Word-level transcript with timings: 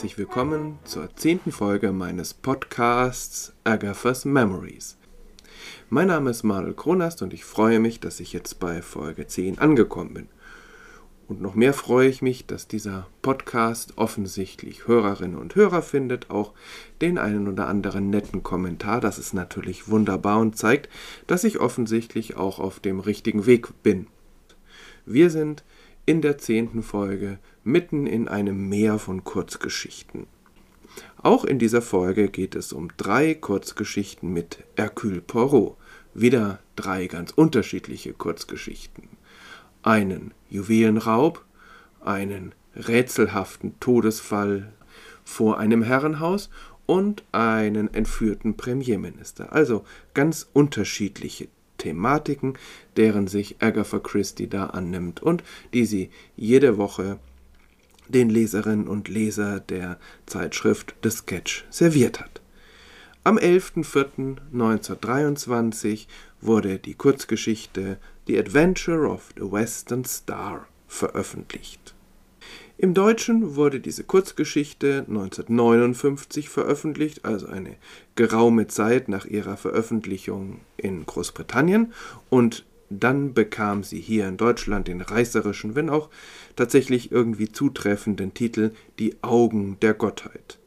Herzlich 0.00 0.16
willkommen 0.16 0.78
zur 0.84 1.14
zehnten 1.14 1.52
Folge 1.52 1.92
meines 1.92 2.32
Podcasts 2.32 3.52
Agatha's 3.64 4.24
Memories. 4.24 4.96
Mein 5.90 6.08
Name 6.08 6.30
ist 6.30 6.42
Manuel 6.42 6.72
Kronast 6.72 7.20
und 7.20 7.34
ich 7.34 7.44
freue 7.44 7.80
mich, 7.80 8.00
dass 8.00 8.18
ich 8.18 8.32
jetzt 8.32 8.58
bei 8.60 8.80
Folge 8.80 9.26
10 9.26 9.58
angekommen 9.58 10.14
bin. 10.14 10.28
Und 11.28 11.42
noch 11.42 11.54
mehr 11.54 11.74
freue 11.74 12.08
ich 12.08 12.22
mich, 12.22 12.46
dass 12.46 12.66
dieser 12.66 13.08
Podcast 13.20 13.98
offensichtlich 13.98 14.86
Hörerinnen 14.86 15.36
und 15.36 15.54
Hörer 15.54 15.82
findet, 15.82 16.30
auch 16.30 16.54
den 17.02 17.18
einen 17.18 17.46
oder 17.46 17.66
anderen 17.66 18.08
netten 18.08 18.42
Kommentar. 18.42 19.02
Das 19.02 19.18
ist 19.18 19.34
natürlich 19.34 19.90
wunderbar 19.90 20.40
und 20.40 20.56
zeigt, 20.56 20.88
dass 21.26 21.44
ich 21.44 21.60
offensichtlich 21.60 22.38
auch 22.38 22.58
auf 22.58 22.80
dem 22.80 23.00
richtigen 23.00 23.44
Weg 23.44 23.82
bin. 23.82 24.06
Wir 25.04 25.28
sind 25.28 25.62
in 26.10 26.22
der 26.22 26.38
zehnten 26.38 26.82
Folge 26.82 27.38
mitten 27.62 28.08
in 28.08 28.26
einem 28.26 28.68
Meer 28.68 28.98
von 28.98 29.22
Kurzgeschichten. 29.22 30.26
Auch 31.22 31.44
in 31.44 31.60
dieser 31.60 31.82
Folge 31.82 32.28
geht 32.28 32.56
es 32.56 32.72
um 32.72 32.88
drei 32.96 33.32
Kurzgeschichten 33.34 34.32
mit 34.32 34.64
Hercule 34.76 35.20
Poirot. 35.20 35.76
Wieder 36.12 36.58
drei 36.74 37.06
ganz 37.06 37.30
unterschiedliche 37.30 38.12
Kurzgeschichten 38.12 39.04
einen 39.84 40.34
Juwelenraub, 40.48 41.44
einen 42.04 42.56
rätselhaften 42.74 43.78
Todesfall 43.78 44.72
vor 45.22 45.60
einem 45.60 45.84
Herrenhaus 45.84 46.50
und 46.86 47.22
einen 47.30 47.94
entführten 47.94 48.56
Premierminister. 48.56 49.52
Also 49.52 49.84
ganz 50.12 50.48
unterschiedliche 50.54 51.46
Thematiken, 51.80 52.54
deren 52.96 53.26
sich 53.26 53.56
Agatha 53.60 53.98
Christie 53.98 54.46
da 54.46 54.66
annimmt 54.66 55.20
und 55.22 55.42
die 55.74 55.86
sie 55.86 56.10
jede 56.36 56.78
Woche 56.78 57.18
den 58.08 58.30
Leserinnen 58.30 58.88
und 58.88 59.08
Leser 59.08 59.60
der 59.60 59.98
Zeitschrift 60.26 60.94
The 61.02 61.10
Sketch 61.10 61.64
serviert 61.70 62.20
hat. 62.20 62.40
Am 63.22 63.36
11.04.1923 63.38 66.06
wurde 66.40 66.78
die 66.78 66.94
Kurzgeschichte 66.94 67.98
The 68.26 68.38
Adventure 68.38 69.08
of 69.08 69.30
the 69.36 69.50
Western 69.50 70.04
Star 70.04 70.68
veröffentlicht. 70.88 71.94
Im 72.82 72.94
Deutschen 72.94 73.56
wurde 73.56 73.78
diese 73.78 74.04
Kurzgeschichte 74.04 75.04
1959 75.06 76.48
veröffentlicht, 76.48 77.26
also 77.26 77.46
eine 77.46 77.76
geraume 78.14 78.68
Zeit 78.68 79.06
nach 79.06 79.26
ihrer 79.26 79.58
Veröffentlichung 79.58 80.60
in 80.78 81.04
Großbritannien, 81.04 81.92
und 82.30 82.64
dann 82.88 83.34
bekam 83.34 83.84
sie 83.84 84.00
hier 84.00 84.26
in 84.26 84.38
Deutschland 84.38 84.88
den 84.88 85.02
reißerischen, 85.02 85.74
wenn 85.74 85.90
auch 85.90 86.08
tatsächlich 86.56 87.12
irgendwie 87.12 87.52
zutreffenden 87.52 88.32
Titel 88.32 88.70
Die 88.98 89.22
Augen 89.22 89.76
der 89.82 89.92
Gottheit 89.92 90.59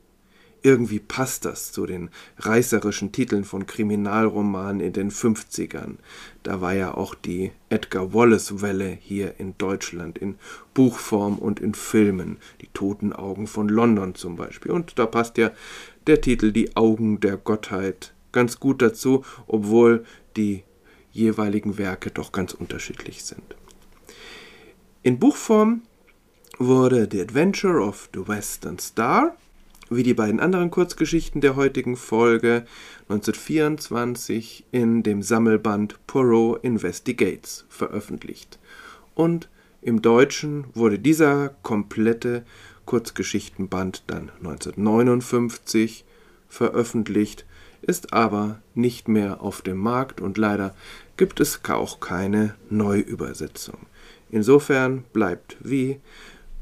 irgendwie 0.64 1.00
passt 1.00 1.46
das 1.46 1.72
zu 1.72 1.86
den 1.86 2.10
reißerischen 2.38 3.12
Titeln 3.12 3.44
von 3.44 3.66
Kriminalromanen 3.66 4.80
in 4.80 4.94
den 4.94 5.12
50ern. 5.12 5.98
Da 6.42 6.62
war 6.62 6.74
ja 6.74 6.94
auch 6.94 7.16
die 7.16 7.52
Edgar 7.70 8.14
Wallace-Welle 8.14 8.98
hier 9.00 9.40
in 9.40 9.58
Deutschland 9.58 10.18
in 10.18 10.36
Buchform 10.74 11.38
und 11.38 11.60
in 11.60 11.76
Filmen. 11.76 12.38
Die 12.62 12.70
toten 12.74 13.14
Augen 13.14 13.46
von 13.46 13.68
London 13.68 14.16
zum 14.16 14.38
Beispiel. 14.38 14.72
Und 14.72 14.98
da 14.98 15.06
passt 15.06 15.38
ja 15.38 15.52
der 16.08 16.22
Titel 16.22 16.52
Die 16.52 16.76
Augen 16.76 17.20
der 17.20 17.38
Gottheit 17.38 18.14
ganz 18.32 18.60
gut 18.60 18.82
dazu, 18.82 19.24
obwohl 19.48 20.06
die 20.38 20.64
jeweiligen 21.12 21.78
Werke 21.78 22.10
doch 22.10 22.32
ganz 22.32 22.54
unterschiedlich 22.54 23.24
sind. 23.24 23.56
In 25.04 25.20
Buchform 25.20 25.84
wurde 26.58 27.08
The 27.12 27.22
Adventure 27.22 27.82
of 27.82 28.10
the 28.14 28.28
Western 28.28 28.80
Star 28.80 29.36
wie 29.96 30.04
die 30.04 30.14
beiden 30.14 30.40
anderen 30.40 30.72
Kurzgeschichten 30.72 31.42
der 31.42 31.56
heutigen 31.56 31.96
Folge 31.96 32.66
1924 33.10 34.66
in 34.72 35.04
dem 35.04 35.22
Sammelband 35.22 36.06
Poirot 36.08 36.64
Investigates 36.64 37.66
veröffentlicht. 37.70 38.60
Und 39.16 39.50
im 39.82 40.02
Deutschen 40.02 40.66
wurde 40.74 41.00
dieser 41.00 41.50
komplette 41.62 42.44
Kurzgeschichtenband 42.86 44.04
dann 44.08 44.30
1959 44.40 46.06
veröffentlicht, 46.50 47.46
ist 47.82 48.14
aber 48.14 48.62
nicht 48.76 49.08
mehr 49.08 49.42
auf 49.42 49.62
dem 49.62 49.78
Markt 49.78 50.22
und 50.22 50.38
leider 50.38 50.74
gibt 51.18 51.40
es 51.40 51.62
auch 51.68 52.00
keine 52.00 52.56
Neuübersetzung. 52.70 53.78
Insofern 54.32 55.04
bleibt 55.14 55.58
wie 55.60 56.00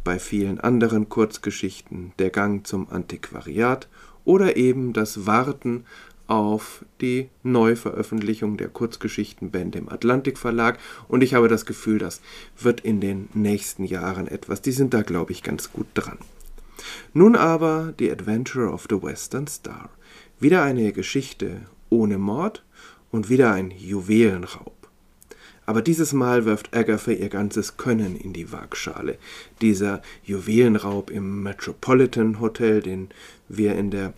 bei 0.03 0.19
vielen 0.19 0.59
anderen 0.59 1.09
Kurzgeschichten 1.09 2.13
der 2.19 2.29
Gang 2.29 2.65
zum 2.65 2.89
Antiquariat 2.89 3.87
oder 4.25 4.57
eben 4.57 4.93
das 4.93 5.25
Warten 5.25 5.85
auf 6.27 6.85
die 7.01 7.29
Neuveröffentlichung 7.43 8.55
der 8.55 8.69
Kurzgeschichtenbände 8.69 9.79
im 9.79 9.89
Atlantik 9.89 10.37
Verlag 10.37 10.79
und 11.07 11.23
ich 11.23 11.33
habe 11.33 11.47
das 11.47 11.65
Gefühl, 11.65 11.97
das 11.97 12.21
wird 12.57 12.79
in 12.81 13.01
den 13.01 13.27
nächsten 13.33 13.83
Jahren 13.83 14.27
etwas. 14.27 14.61
Die 14.61 14.71
sind 14.71 14.93
da, 14.93 15.01
glaube 15.01 15.33
ich, 15.33 15.43
ganz 15.43 15.73
gut 15.73 15.87
dran. 15.93 16.19
Nun 17.13 17.35
aber 17.35 17.93
The 17.99 18.11
Adventure 18.11 18.71
of 18.71 18.87
the 18.89 19.01
Western 19.01 19.47
Star. 19.47 19.89
Wieder 20.39 20.63
eine 20.63 20.93
Geschichte 20.93 21.61
ohne 21.89 22.17
Mord 22.17 22.63
und 23.11 23.29
wieder 23.29 23.51
ein 23.51 23.71
Juwelenraub. 23.71 24.80
Aber 25.65 25.81
dieses 25.81 26.11
Mal 26.11 26.45
wirft 26.45 26.75
Agatha 26.75 27.11
ihr 27.11 27.29
ganzes 27.29 27.77
Können 27.77 28.15
in 28.15 28.33
die 28.33 28.51
Waagschale. 28.51 29.17
Dieser 29.61 30.01
Juwelenraub 30.23 31.09
im 31.09 31.43
Metropolitan 31.43 32.39
Hotel, 32.39 32.81
den 32.81 33.09
wir 33.47 33.75
in 33.75 33.91
der 33.91 34.13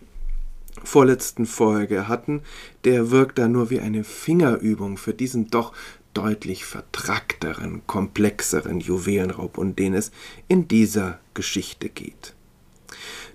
vorletzten 0.84 1.46
Folge 1.46 2.08
hatten, 2.08 2.42
der 2.86 3.12
wirkt 3.12 3.38
da 3.38 3.48
nur 3.48 3.70
wie 3.70 3.80
eine 3.80 4.04
Fingerübung 4.04 4.98
für 4.98 5.14
diesen 5.14 5.50
doch 5.50 5.74
deutlich 6.14 6.66
vertrackteren, 6.66 7.82
komplexeren 7.88 8.80
Juwelenraub, 8.80 9.58
um 9.58 9.76
den 9.76 9.94
es 9.94 10.12
in 10.48 10.68
dieser 10.68 11.20
Geschichte 11.34 11.90
geht. 11.90 12.34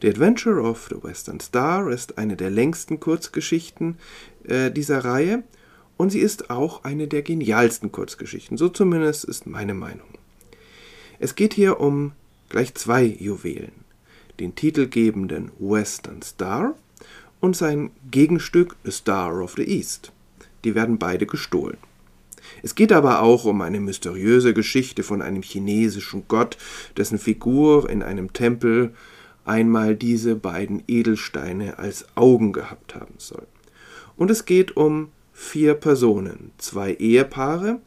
The 0.00 0.08
Adventure 0.08 0.60
of 0.60 0.88
the 0.90 1.02
Western 1.02 1.40
Star 1.40 1.90
ist 1.90 2.18
eine 2.18 2.36
der 2.36 2.50
längsten 2.50 3.00
Kurzgeschichten 3.00 3.98
äh, 4.44 4.70
dieser 4.70 5.04
Reihe 5.04 5.42
und 5.98 6.10
sie 6.10 6.20
ist 6.20 6.48
auch 6.48 6.84
eine 6.84 7.08
der 7.08 7.20
genialsten 7.20 7.92
Kurzgeschichten, 7.92 8.56
so 8.56 8.70
zumindest 8.70 9.26
ist 9.26 9.46
meine 9.46 9.74
Meinung. 9.74 10.08
Es 11.18 11.34
geht 11.34 11.52
hier 11.52 11.80
um 11.80 12.12
gleich 12.48 12.74
zwei 12.74 13.04
Juwelen, 13.04 13.72
den 14.40 14.54
titelgebenden 14.54 15.50
Western 15.58 16.22
Star 16.22 16.74
und 17.40 17.56
sein 17.56 17.90
Gegenstück 18.10 18.76
Star 18.88 19.42
of 19.42 19.54
the 19.56 19.64
East. 19.64 20.12
Die 20.64 20.74
werden 20.74 20.98
beide 20.98 21.26
gestohlen. 21.26 21.76
Es 22.62 22.74
geht 22.74 22.92
aber 22.92 23.20
auch 23.20 23.44
um 23.44 23.60
eine 23.60 23.80
mysteriöse 23.80 24.54
Geschichte 24.54 25.02
von 25.02 25.20
einem 25.20 25.42
chinesischen 25.42 26.24
Gott, 26.28 26.56
dessen 26.96 27.18
Figur 27.18 27.90
in 27.90 28.02
einem 28.02 28.32
Tempel 28.32 28.94
einmal 29.44 29.96
diese 29.96 30.36
beiden 30.36 30.82
Edelsteine 30.86 31.78
als 31.78 32.06
Augen 32.14 32.52
gehabt 32.52 32.94
haben 32.94 33.14
soll. 33.18 33.46
Und 34.16 34.30
es 34.30 34.44
geht 34.44 34.76
um 34.76 35.10
vier 35.38 35.74
Personen, 35.74 36.50
zwei 36.58 36.94
Ehepaare, 36.94 37.80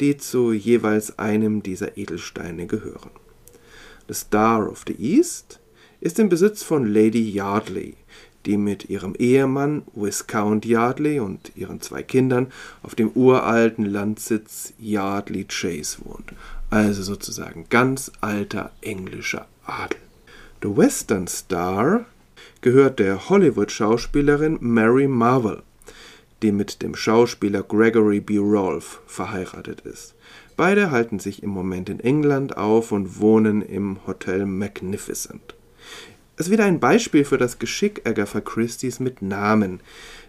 die 0.00 0.16
zu 0.16 0.52
jeweils 0.52 1.18
einem 1.18 1.62
dieser 1.62 1.98
Edelsteine 1.98 2.66
gehören. 2.66 3.10
The 4.06 4.14
Star 4.14 4.70
of 4.70 4.84
the 4.86 4.94
East 4.94 5.58
ist 6.00 6.20
im 6.20 6.28
Besitz 6.28 6.62
von 6.62 6.86
Lady 6.86 7.28
Yardley, 7.28 7.96
die 8.46 8.56
mit 8.56 8.88
ihrem 8.88 9.14
Ehemann 9.16 9.82
Viscount 9.94 10.64
Yardley 10.64 11.18
und 11.18 11.52
ihren 11.56 11.80
zwei 11.80 12.04
Kindern 12.04 12.52
auf 12.84 12.94
dem 12.94 13.10
uralten 13.10 13.84
Landsitz 13.84 14.72
Yardley 14.78 15.44
Chase 15.44 15.98
wohnt, 16.04 16.32
also 16.70 17.02
sozusagen 17.02 17.66
ganz 17.68 18.12
alter 18.20 18.70
englischer 18.80 19.48
Adel. 19.66 19.98
The 20.62 20.76
Western 20.76 21.26
Star 21.26 22.06
gehört 22.60 23.00
der 23.00 23.28
Hollywood-Schauspielerin 23.28 24.58
Mary 24.60 25.08
Marvel, 25.08 25.62
die 26.42 26.52
mit 26.52 26.82
dem 26.82 26.94
Schauspieler 26.94 27.62
Gregory 27.62 28.20
B. 28.20 28.38
Rolfe 28.38 28.98
verheiratet 29.06 29.80
ist. 29.82 30.14
Beide 30.56 30.90
halten 30.90 31.18
sich 31.18 31.42
im 31.42 31.50
Moment 31.50 31.88
in 31.88 32.00
England 32.00 32.56
auf 32.56 32.92
und 32.92 33.20
wohnen 33.20 33.62
im 33.62 33.98
Hotel 34.06 34.46
Magnificent. 34.46 35.54
Es 36.36 36.46
ist 36.46 36.52
wieder 36.52 36.64
ein 36.64 36.80
Beispiel 36.80 37.24
für 37.24 37.38
das 37.38 37.58
Geschick 37.58 38.06
Agatha 38.06 38.40
Christie's 38.40 39.00
mit 39.00 39.22
Namen. 39.22 39.80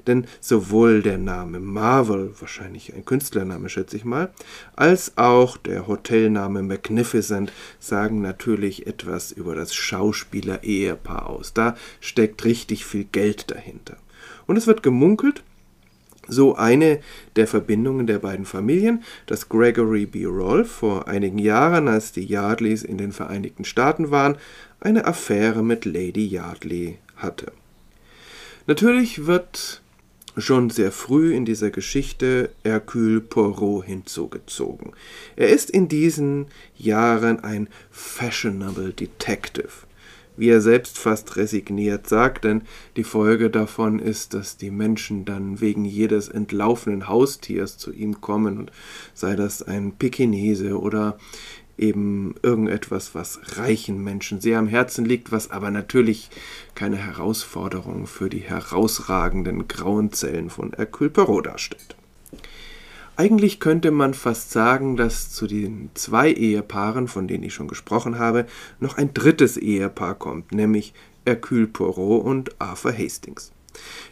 Denn 0.06 0.28
sowohl 0.42 1.02
der 1.02 1.18
Name 1.18 1.60
Marvel, 1.60 2.34
wahrscheinlich 2.40 2.94
ein 2.94 3.06
Künstlername 3.06 3.70
schätze 3.70 3.96
ich 3.96 4.04
mal, 4.04 4.34
als 4.76 5.18
auch 5.18 5.56
der 5.56 5.88
Hotelname 5.88 6.62
Magnificent 6.62 7.54
sagen 7.80 8.22
natürlich 8.22 8.86
etwas 8.86 9.32
über 9.32 9.56
das 9.56 9.74
Schauspieler-Ehepaar 9.74 11.28
aus. 11.28 11.54
Da 11.54 11.78
steckt 12.02 12.44
richtig 12.44 12.86
viel 12.86 13.06
Geld 13.06 13.50
dahinter. 13.50 13.96
Und 14.46 14.58
es 14.58 14.68
wird 14.68 14.84
gemunkelt, 14.84 15.42
So 16.28 16.56
eine 16.56 17.00
der 17.36 17.48
Verbindungen 17.48 18.08
der 18.08 18.20
beiden 18.20 18.46
Familien, 18.46 19.04
dass 19.26 19.50
Gregory 19.50 20.06
B. 20.06 20.26
Rolfe 20.26 20.70
vor 20.70 21.08
einigen 21.08 21.38
Jahren, 21.40 21.88
als 21.88 22.12
die 22.12 22.26
Yardleys 22.26 22.84
in 22.84 22.98
den 22.98 23.12
Vereinigten 23.12 23.66
Staaten 23.66 24.10
waren, 24.10 24.38
eine 24.80 25.06
Affäre 25.06 25.64
mit 25.64 25.86
Lady 25.86 26.26
Yardley 26.26 26.98
hatte. 27.18 27.52
Natürlich 28.68 29.26
wird 29.26 29.82
schon 30.38 30.70
sehr 30.70 30.92
früh 30.92 31.34
in 31.34 31.46
dieser 31.46 31.70
Geschichte 31.70 32.50
Hercule 32.64 33.22
Poirot 33.22 33.86
hinzugezogen. 33.86 34.94
Er 35.36 35.50
ist 35.50 35.70
in 35.70 35.88
diesen 35.88 36.48
Jahren 36.76 37.44
ein 37.44 37.70
fashionable 37.92 38.94
Detective 38.94 39.86
wie 40.38 40.50
er 40.50 40.62
selbst 40.62 40.98
fast 40.98 41.36
resigniert 41.36 42.08
sagt, 42.08 42.44
denn 42.44 42.64
die 42.96 43.04
Folge 43.04 43.50
davon 43.50 44.00
ist, 44.00 44.34
dass 44.34 44.58
die 44.58 44.72
Menschen 44.72 45.26
dann 45.26 45.62
wegen 45.62 45.86
jedes 45.86 46.30
entlaufenen 46.30 47.08
Haustiers 47.08 47.78
zu 47.78 47.92
ihm 47.92 48.22
kommen 48.22 48.58
und 48.58 48.72
sei 49.14 49.36
das 49.36 49.62
ein 49.62 49.94
Pekinese 49.94 50.80
oder 50.80 51.18
eben 51.78 52.36
irgendetwas, 52.44 53.16
was 53.16 53.58
reichen 53.58 54.04
Menschen 54.04 54.42
sehr 54.42 54.60
am 54.60 54.68
Herzen 54.68 55.06
liegt, 55.06 55.32
was 55.32 55.52
aber 55.52 55.72
natürlich 55.72 56.30
keine 56.76 56.98
Herausforderung 56.98 58.06
für 58.06 58.30
die 58.30 58.42
herausragenden 58.42 59.68
grauen 59.68 60.12
Zellen 60.12 60.50
von 60.50 60.74
Hercule 60.76 61.10
Poirot 61.10 61.48
darstellt. 61.48 61.96
Eigentlich 63.16 63.60
könnte 63.60 63.92
man 63.92 64.16
fast 64.16 64.50
sagen, 64.50 64.98
dass 64.98 65.32
zu 65.32 65.46
den 65.46 65.92
zwei 65.94 66.32
Ehepaaren, 66.32 67.08
von 67.08 67.28
denen 67.28 67.44
ich 67.44 67.54
schon 67.54 67.68
gesprochen 67.68 68.18
habe, 68.18 68.48
noch 68.80 68.98
ein 68.98 69.14
drittes 69.14 69.56
Ehepaar 69.56 70.16
kommt, 70.16 70.52
nämlich 70.52 70.96
Hercule 71.24 71.68
Poirot 71.68 72.26
und 72.26 72.60
Arthur 72.60 72.92
Hastings. 72.92 73.52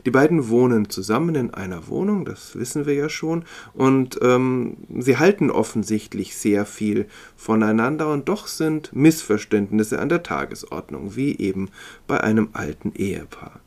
Die 0.05 0.11
beiden 0.11 0.49
wohnen 0.49 0.89
zusammen 0.89 1.33
in 1.35 1.53
einer 1.53 1.87
Wohnung, 1.87 2.25
das 2.25 2.55
wissen 2.55 2.85
wir 2.85 2.93
ja 2.93 3.09
schon, 3.09 3.43
und 3.73 4.19
ähm, 4.21 4.77
sie 4.99 5.17
halten 5.17 5.49
offensichtlich 5.49 6.35
sehr 6.35 6.65
viel 6.65 7.07
voneinander 7.35 8.11
und 8.11 8.29
doch 8.29 8.47
sind 8.47 8.93
Missverständnisse 8.95 9.99
an 9.99 10.09
der 10.09 10.23
Tagesordnung, 10.23 11.15
wie 11.15 11.37
eben 11.37 11.69
bei 12.07 12.21
einem 12.21 12.49
alten 12.53 12.93
Ehepaar. 12.93 13.61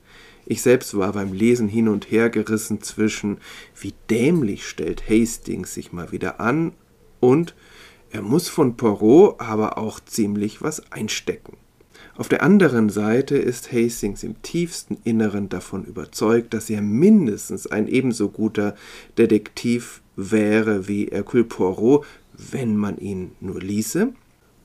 Ich 0.46 0.62
selbst 0.62 0.96
war 0.96 1.12
beim 1.12 1.32
Lesen 1.32 1.68
hin 1.68 1.88
und 1.88 2.10
her 2.10 2.30
gerissen 2.30 2.82
zwischen, 2.82 3.38
wie 3.80 3.94
dämlich 4.10 4.66
stellt 4.66 5.08
Hastings 5.08 5.74
sich 5.74 5.92
mal 5.92 6.12
wieder 6.12 6.40
an 6.40 6.72
und 7.20 7.54
er 8.10 8.22
muss 8.22 8.48
von 8.48 8.76
Poirot 8.76 9.40
aber 9.40 9.78
auch 9.78 10.00
ziemlich 10.00 10.62
was 10.62 10.92
einstecken. 10.92 11.56
Auf 12.16 12.28
der 12.28 12.44
anderen 12.44 12.90
Seite 12.90 13.36
ist 13.36 13.72
Hastings 13.72 14.22
im 14.22 14.40
tiefsten 14.42 14.98
Inneren 15.02 15.48
davon 15.48 15.84
überzeugt, 15.84 16.54
dass 16.54 16.70
er 16.70 16.80
mindestens 16.80 17.66
ein 17.66 17.88
ebenso 17.88 18.28
guter 18.28 18.76
Detektiv 19.18 20.00
wäre 20.14 20.86
wie 20.86 21.06
Hercule 21.06 21.42
Poirot, 21.42 22.06
wenn 22.36 22.76
man 22.76 22.98
ihn 22.98 23.32
nur 23.40 23.60
ließe. 23.60 24.12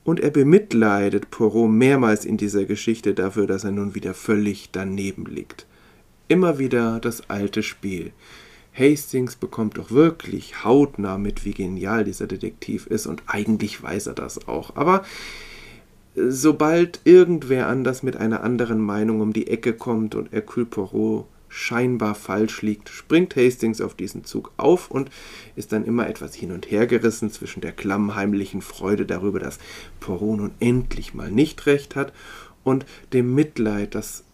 Und 0.04 0.20
er 0.20 0.30
bemitleidet 0.30 1.30
Poirot 1.30 1.70
mehrmals 1.70 2.24
in 2.24 2.36
dieser 2.36 2.66
Geschichte 2.66 3.14
dafür, 3.14 3.48
dass 3.48 3.64
er 3.64 3.72
nun 3.72 3.96
wieder 3.96 4.14
völlig 4.14 4.70
daneben 4.70 5.26
liegt. 5.26 5.66
Immer 6.30 6.60
wieder 6.60 7.00
das 7.00 7.28
alte 7.28 7.64
Spiel. 7.64 8.12
Hastings 8.72 9.34
bekommt 9.34 9.78
doch 9.78 9.90
wirklich 9.90 10.62
hautnah 10.62 11.18
mit, 11.18 11.44
wie 11.44 11.50
genial 11.50 12.04
dieser 12.04 12.28
Detektiv 12.28 12.86
ist, 12.86 13.06
und 13.06 13.24
eigentlich 13.26 13.82
weiß 13.82 14.06
er 14.06 14.14
das 14.14 14.46
auch. 14.46 14.76
Aber 14.76 15.02
äh, 16.14 16.28
sobald 16.28 17.00
irgendwer 17.02 17.66
anders 17.66 18.04
mit 18.04 18.16
einer 18.16 18.44
anderen 18.44 18.78
Meinung 18.78 19.20
um 19.20 19.32
die 19.32 19.48
Ecke 19.48 19.72
kommt 19.72 20.14
und 20.14 20.30
Hercule 20.30 20.66
Poirot 20.66 21.26
scheinbar 21.48 22.14
falsch 22.14 22.62
liegt, 22.62 22.90
springt 22.90 23.34
Hastings 23.34 23.80
auf 23.80 23.94
diesen 23.94 24.22
Zug 24.22 24.52
auf 24.56 24.88
und 24.88 25.10
ist 25.56 25.72
dann 25.72 25.84
immer 25.84 26.08
etwas 26.08 26.36
hin 26.36 26.52
und 26.52 26.70
her 26.70 26.86
gerissen 26.86 27.32
zwischen 27.32 27.60
der 27.60 27.72
klammheimlichen 27.72 28.62
Freude 28.62 29.04
darüber, 29.04 29.40
dass 29.40 29.58
Poirot 29.98 30.38
nun 30.38 30.52
endlich 30.60 31.12
mal 31.12 31.32
nicht 31.32 31.66
recht 31.66 31.96
hat, 31.96 32.12
und 32.62 32.84
dem 33.12 33.34
Mitleid, 33.34 33.94
das 33.94 34.24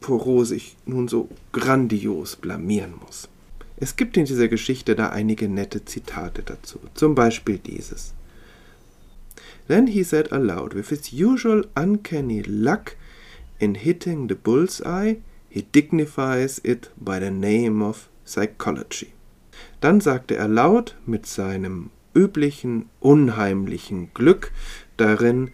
Poirot 0.00 0.46
sich 0.46 0.76
nun 0.86 1.08
so 1.08 1.28
grandios 1.52 2.36
blamieren 2.36 2.94
muss. 3.04 3.28
Es 3.76 3.96
gibt 3.96 4.16
in 4.16 4.24
dieser 4.24 4.48
Geschichte 4.48 4.96
da 4.96 5.10
einige 5.10 5.48
nette 5.48 5.84
Zitate 5.84 6.42
dazu, 6.42 6.80
zum 6.94 7.14
Beispiel 7.14 7.58
dieses. 7.58 8.14
Then 9.68 9.86
he 9.86 10.02
said 10.02 10.32
aloud, 10.32 10.74
with 10.74 10.88
his 10.88 11.12
usual 11.12 11.66
uncanny 11.76 12.42
luck 12.42 12.96
in 13.58 13.74
hitting 13.74 14.28
the 14.28 14.34
bullseye, 14.34 15.16
he 15.48 15.62
dignifies 15.62 16.58
it 16.64 16.90
by 16.96 17.20
the 17.20 17.30
name 17.30 17.84
of 17.84 18.08
psychology. 18.24 19.12
Dann 19.80 20.00
sagte 20.00 20.36
er 20.36 20.48
laut 20.48 20.96
mit 21.06 21.26
seinem 21.26 21.90
üblichen 22.14 22.86
unheimlichen 23.00 24.12
Glück 24.14 24.52
darin, 24.96 25.50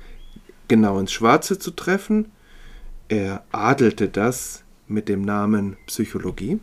genau 0.69 0.99
ins 0.99 1.13
Schwarze 1.13 1.59
zu 1.59 1.73
treffen, 1.73 2.31
er 3.15 3.45
adelte 3.53 4.09
das 4.09 4.65
mit 4.89 5.09
dem 5.09 5.23
Namen 5.23 5.77
Psychologie. 5.87 6.59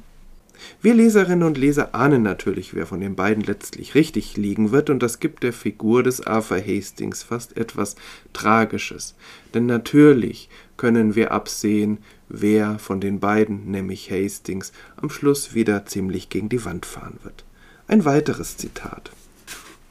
Wir 0.82 0.94
Leserinnen 0.94 1.48
und 1.48 1.58
Leser 1.58 1.96
ahnen 1.96 2.22
natürlich, 2.22 2.76
wer 2.76 2.86
von 2.86 3.00
den 3.00 3.16
beiden 3.16 3.44
letztlich 3.44 3.96
richtig 3.96 4.38
liegen 4.38 4.72
wird, 4.72 4.90
und 4.90 5.02
das 5.02 5.20
gibt 5.20 5.44
der 5.44 5.54
Figur 5.54 6.04
des 6.04 6.22
Arthur 6.22 6.60
Hastings 6.60 7.24
fast 7.24 7.58
etwas 7.58 7.96
Tragisches. 8.34 9.16
Denn 9.54 9.66
natürlich 9.66 10.50
können 10.78 11.16
wir 11.16 11.32
absehen, 11.32 12.00
wer 12.30 12.78
von 12.80 13.00
den 13.00 13.20
beiden, 13.20 13.72
nämlich 13.72 14.12
Hastings, 14.12 14.72
am 14.98 15.10
Schluss 15.10 15.56
wieder 15.56 15.86
ziemlich 15.86 16.30
gegen 16.30 16.50
die 16.50 16.64
Wand 16.64 16.86
fahren 16.86 17.18
wird. 17.24 17.44
Ein 17.88 18.06
weiteres 18.06 18.58
Zitat. 18.58 19.12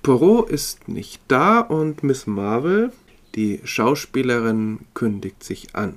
Poirot 0.03 0.51
ist 0.51 0.89
nicht 0.89 1.21
da 1.27 1.59
und 1.61 2.03
Miss 2.03 2.27
Marvel, 2.27 2.93
die 3.35 3.61
Schauspielerin, 3.65 4.81
kündigt 4.95 5.43
sich 5.43 5.75
an. 5.75 5.95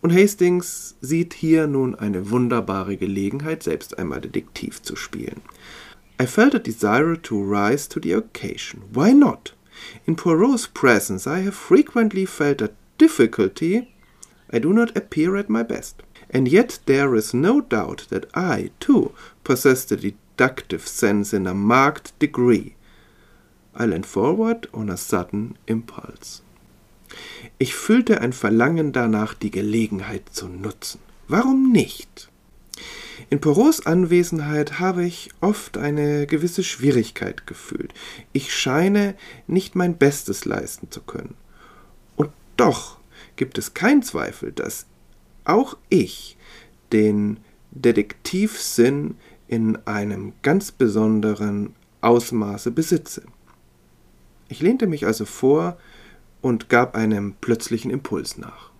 Und 0.00 0.12
Hastings 0.14 0.96
sieht 1.00 1.34
hier 1.34 1.66
nun 1.66 1.94
eine 1.94 2.30
wunderbare 2.30 2.96
Gelegenheit, 2.96 3.62
selbst 3.62 3.98
einmal 3.98 4.20
Detektiv 4.20 4.80
zu 4.82 4.94
spielen. 4.94 5.42
I 6.20 6.26
felt 6.26 6.54
a 6.54 6.58
desire 6.58 7.20
to 7.22 7.40
rise 7.40 7.88
to 7.88 8.00
the 8.00 8.14
occasion. 8.14 8.82
Why 8.92 9.12
not? 9.12 9.54
In 10.06 10.16
Poirot's 10.16 10.66
presence 10.66 11.26
I 11.26 11.44
have 11.44 11.54
frequently 11.54 12.26
felt 12.26 12.62
a 12.62 12.70
difficulty. 12.98 13.88
I 14.52 14.58
do 14.58 14.72
not 14.72 14.96
appear 14.96 15.36
at 15.36 15.48
my 15.48 15.62
best. 15.62 16.02
And 16.30 16.48
yet 16.48 16.80
there 16.86 17.14
is 17.14 17.32
no 17.32 17.60
doubt 17.60 18.06
that 18.10 18.26
I, 18.34 18.70
too, 18.80 19.12
possess 19.44 19.84
the 19.84 19.96
deductive 19.96 20.86
sense 20.86 21.32
in 21.32 21.46
a 21.46 21.54
marked 21.54 22.18
degree. 22.18 22.74
I 23.74 23.86
leaned 23.86 24.06
forward 24.06 24.66
on 24.74 24.90
a 24.90 24.96
sudden 24.96 25.56
impulse. 25.66 26.42
Ich 27.58 27.74
fühlte 27.74 28.20
ein 28.20 28.32
Verlangen 28.32 28.92
danach, 28.92 29.34
die 29.34 29.50
Gelegenheit 29.50 30.22
zu 30.30 30.48
nutzen. 30.48 31.00
Warum 31.26 31.72
nicht? 31.72 32.28
In 33.30 33.40
Poros 33.40 33.84
Anwesenheit 33.84 34.78
habe 34.78 35.04
ich 35.04 35.30
oft 35.40 35.76
eine 35.76 36.26
gewisse 36.26 36.62
Schwierigkeit 36.62 37.46
gefühlt. 37.46 37.92
Ich 38.32 38.54
scheine 38.54 39.14
nicht 39.48 39.74
mein 39.74 39.98
Bestes 39.98 40.44
leisten 40.44 40.90
zu 40.90 41.00
können. 41.02 41.34
Und 42.16 42.30
doch 42.56 42.98
gibt 43.34 43.58
es 43.58 43.74
keinen 43.74 44.02
Zweifel, 44.02 44.52
dass 44.52 44.86
auch 45.44 45.76
ich 45.88 46.36
den 46.92 47.38
Detektivsinn 47.72 49.16
in 49.48 49.76
einem 49.84 50.32
ganz 50.42 50.70
besonderen 50.70 51.74
Ausmaße 52.02 52.70
besitze. 52.70 53.22
Ich 54.48 54.60
lehnte 54.60 54.86
mich 54.86 55.06
also 55.06 55.24
vor, 55.24 55.76
und 56.40 56.68
gab 56.68 56.94
einem 56.94 57.34
plötzlichen 57.40 57.90
Impuls 57.90 58.38
nach. 58.38 58.70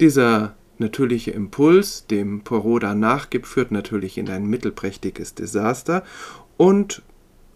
Dieser 0.00 0.54
natürliche 0.78 1.30
Impuls, 1.30 2.06
dem 2.06 2.42
Poroda 2.42 2.94
nachgibt, 2.94 3.46
führt 3.46 3.70
natürlich 3.70 4.18
in 4.18 4.28
ein 4.28 4.46
mittelprächtiges 4.46 5.34
Desaster 5.34 6.04
und 6.56 7.02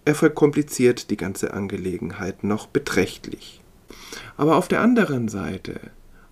er 0.04 0.14
verkompliziert 0.14 1.10
die 1.10 1.16
ganze 1.16 1.52
Angelegenheit 1.52 2.42
noch 2.44 2.66
beträchtlich. 2.66 3.60
Aber 4.36 4.56
auf 4.56 4.68
der 4.68 4.80
anderen 4.80 5.28
Seite 5.28 5.80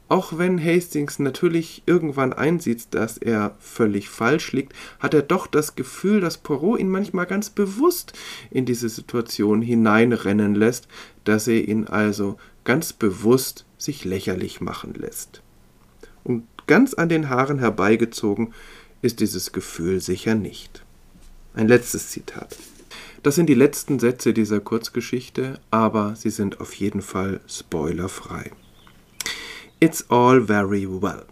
auch 0.09 0.39
wenn 0.39 0.63
Hastings 0.63 1.19
natürlich 1.19 1.83
irgendwann 1.85 2.33
einsieht, 2.33 2.95
dass 2.95 3.19
er 3.19 3.55
völlig 3.61 4.09
falsch 4.09 4.53
liegt, 4.53 4.73
hat 5.01 5.13
er 5.13 5.23
doch 5.23 5.47
das 5.47 5.75
Gefühl, 5.75 6.21
dass 6.21 6.39
Poirot 6.39 6.81
ihn 6.81 6.89
manchmal 6.89 7.27
ganz 7.27 7.51
bewusst 7.51 8.15
in 8.51 8.65
diese 8.65 8.89
Situation 8.89 9.61
hineinrennen 9.61 10.55
lässt, 10.55 10.89
dass 11.25 11.47
er 11.47 11.69
ihn 11.69 11.87
also 11.87 12.39
ganz 12.69 12.93
bewusst 12.93 13.65
sich 13.79 14.05
lächerlich 14.05 14.61
machen 14.61 14.93
lässt. 14.93 15.41
Und 16.23 16.47
ganz 16.67 16.93
an 16.93 17.09
den 17.09 17.31
Haaren 17.31 17.61
herbeigezogen 17.61 18.53
ist 19.01 19.21
dieses 19.21 19.53
Gefühl 19.53 20.03
sicher 20.03 20.35
nicht. 20.35 20.85
Ein 21.55 21.67
letztes 21.67 22.11
Zitat. 22.11 22.59
Das 23.23 23.37
sind 23.37 23.47
die 23.47 23.55
letzten 23.55 23.99
Sätze 23.99 24.35
dieser 24.35 24.61
Kurzgeschichte, 24.61 25.59
aber 25.71 26.15
sie 26.15 26.29
sind 26.29 26.61
auf 26.61 26.75
jeden 26.75 27.01
Fall 27.01 27.41
spoilerfrei. 27.49 28.53
It's 29.81 30.05
all 30.11 30.43
very 30.43 30.87
well. 30.87 31.25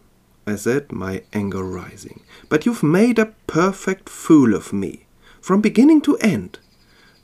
I 0.49 0.57
said, 0.57 0.91
my 0.91 1.23
anger 1.35 1.61
rising. 1.61 2.23
But 2.49 2.65
you've 2.65 2.83
made 2.83 3.21
a 3.21 3.35
perfect 3.47 4.09
fool 4.09 4.55
of 4.55 4.73
me, 4.73 5.01
from 5.43 5.61
beginning 5.61 6.01
to 6.05 6.17
end. 6.17 6.61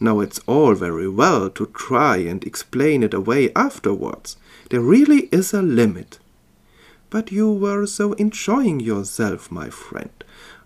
Now 0.02 0.18
it's 0.18 0.40
all 0.48 0.74
very 0.74 1.08
well 1.08 1.48
to 1.50 1.66
try 1.66 2.16
and 2.16 2.42
explain 2.42 3.04
it 3.04 3.14
away 3.14 3.52
afterwards. 3.54 4.36
There 4.68 4.80
really 4.80 5.28
is 5.30 5.52
a 5.52 5.62
limit. 5.62 6.18
But 7.08 7.30
you 7.30 7.52
were 7.52 7.86
so 7.86 8.14
enjoying 8.14 8.80
yourself, 8.80 9.52
my 9.52 9.70
friend. 9.70 10.10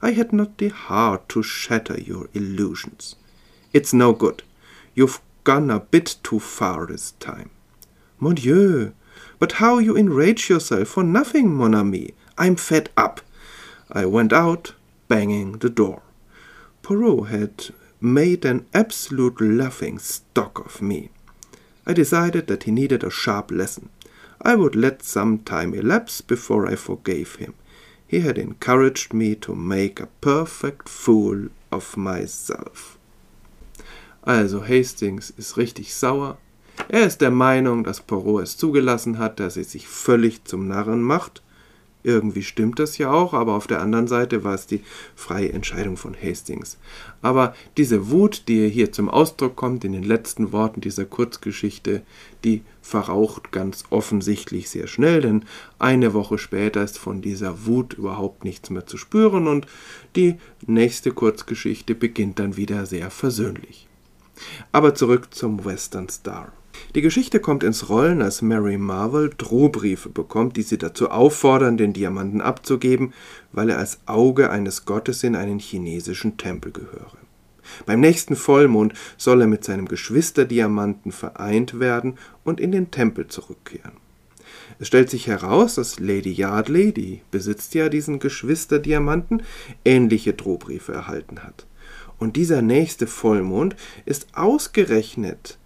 I 0.01 0.13
had 0.13 0.33
not 0.33 0.57
the 0.57 0.69
heart 0.69 1.29
to 1.31 1.43
shatter 1.43 2.01
your 2.01 2.31
illusions. 2.33 3.15
It's 3.75 3.93
no 3.93 4.15
good. 4.15 4.43
You've 4.95 5.21
gone 5.45 5.69
a 5.71 5.81
bit 5.81 6.17
too 6.23 6.41
far 6.41 6.87
this 6.87 7.11
time. 7.21 7.51
Mon 8.19 8.37
Dieu, 8.37 8.95
but 9.39 9.61
how 9.61 9.77
you 9.77 9.99
enrage 9.99 10.49
yourself 10.49 10.89
for 10.89 11.05
nothing, 11.05 11.55
mon 11.55 11.75
ami. 11.75 12.15
I'm 12.39 12.57
fed 12.57 12.89
up. 12.97 13.21
I 13.93 14.07
went 14.07 14.33
out, 14.33 14.73
banging 15.09 15.59
the 15.59 15.69
door. 15.69 16.01
Poirot 16.81 17.29
had 17.29 17.75
made 18.01 18.45
an 18.45 18.67
absolute 18.75 19.41
laughing 19.41 19.99
stock 19.99 20.59
of 20.59 20.83
me. 20.83 21.11
I 21.87 21.93
decided 21.93 22.47
that 22.47 22.65
he 22.65 22.71
needed 22.71 23.03
a 23.03 23.11
sharp 23.11 23.51
lesson. 23.51 23.89
I 24.43 24.55
would 24.55 24.77
let 24.77 25.03
some 25.03 25.39
time 25.39 25.73
elapse 25.75 26.21
before 26.21 26.67
I 26.67 26.77
forgave 26.77 27.37
him. 27.37 27.55
He 28.07 28.21
had 28.21 28.39
encouraged 28.39 29.13
me 29.13 29.35
to 29.37 29.55
make 29.55 30.01
a 30.01 30.09
perfect 30.21 30.89
fool 30.89 31.49
of 31.73 31.97
myself. 31.97 32.99
Also 34.25 34.63
Hastings 34.63 35.31
ist 35.37 35.57
richtig 35.57 35.95
sauer. 35.95 36.39
Er 36.89 37.07
ist 37.07 37.21
der 37.21 37.31
Meinung, 37.31 37.85
dass 37.85 38.01
Poirot 38.01 38.43
es 38.43 38.57
zugelassen 38.57 39.19
hat, 39.19 39.41
dass 39.41 39.57
er 39.57 39.65
sich 39.65 39.89
völlig 39.89 40.45
zum 40.45 40.69
Narren 40.69 41.03
macht 41.03 41.43
irgendwie 42.07 42.43
stimmt 42.43 42.79
das 42.79 42.99
ja 42.99 43.11
auch, 43.11 43.35
aber 43.35 43.55
auf 43.55 43.67
der 43.67 43.83
anderen 43.83 44.07
Seite 44.07 44.45
war 44.45 44.55
es 44.55 44.67
die 44.67 44.83
freie 45.17 45.53
Entscheidung 45.53 45.97
von 45.97 46.15
Hastings. 46.15 46.79
Aber 47.21 47.55
diese 47.77 48.11
Wut, 48.11 48.45
die 48.47 48.69
hier 48.69 48.93
zum 48.93 49.11
Ausdruck 49.11 49.57
kommt 49.57 49.85
in 49.85 49.93
den 49.93 50.05
letzten 50.05 50.53
Worten 50.53 50.81
dieser 50.81 51.05
Kurzgeschichte, 51.05 52.03
die 52.45 52.63
verraucht 52.81 53.51
ganz 53.51 53.85
offensichtlich 53.91 54.71
sehr 54.71 54.87
schnell, 54.87 55.21
denn 55.21 55.45
eine 55.81 56.15
Woche 56.15 56.39
später 56.39 56.85
ist 56.85 56.99
von 56.99 57.21
dieser 57.21 57.67
Wut 57.67 57.95
überhaupt 57.95 58.45
nichts 58.45 58.71
mehr 58.71 58.87
zu 58.87 58.97
spüren 58.97 59.49
und 59.49 59.67
die 60.15 60.37
nächste 60.65 61.11
Kurzgeschichte 61.11 61.97
beginnt 61.97 62.39
dann 62.39 62.57
wieder 62.57 62.87
sehr 62.87 63.11
versöhnlich. 63.11 63.89
Aber 64.71 64.95
zurück 64.95 65.35
zum 65.35 65.65
Western 65.65 66.09
Star. 66.09 66.53
Die 66.97 67.03
Geschichte 67.03 67.41
kommt 67.41 67.63
ins 67.63 67.91
Rollen, 67.91 68.23
als 68.23 68.41
Mary 68.41 68.79
Marvel 68.79 69.29
Drohbriefe 69.37 70.09
bekommt, 70.09 70.57
die 70.57 70.63
sie 70.63 70.79
dazu 70.79 71.11
auffordern, 71.11 71.77
den 71.77 71.93
Diamanten 71.93 72.41
abzugeben, 72.41 73.13
weil 73.53 73.69
er 73.69 73.77
als 73.77 74.01
Auge 74.07 74.49
eines 74.49 74.87
Gottes 74.87 75.23
in 75.23 75.37
einen 75.37 75.59
chinesischen 75.59 76.39
Tempel 76.39 76.73
gehöre. 76.73 77.19
Beim 77.85 78.01
nächsten 78.01 78.35
Vollmond 78.35 78.95
soll 79.19 79.43
er 79.43 79.47
mit 79.47 79.63
seinem 79.63 79.89
Geschwisterdiamanten 79.89 81.13
vereint 81.13 81.79
werden 81.79 82.15
und 82.45 82.61
in 82.61 82.73
den 82.73 82.91
Tempel 82.91 83.27
zurückkehren. 83.27 83.99
Es 84.79 84.87
stellt 84.87 85.11
sich 85.11 85.27
heraus, 85.27 85.75
dass 85.75 86.01
Lady 86.01 86.33
Yardley, 86.33 86.95
die 86.95 87.21
besitzt 87.31 87.75
ja 87.75 87.91
diesen 87.91 88.21
Geschwisterdiamanten, 88.21 89.43
ähnliche 89.85 90.33
Drohbriefe 90.33 90.95
erhalten 90.95 91.43
hat. 91.43 91.67
Und 92.17 92.37
dieser 92.37 92.63
nächste 92.63 93.07
Vollmond 93.07 93.77
ist 94.07 94.29
ausgerechnet 94.33 95.59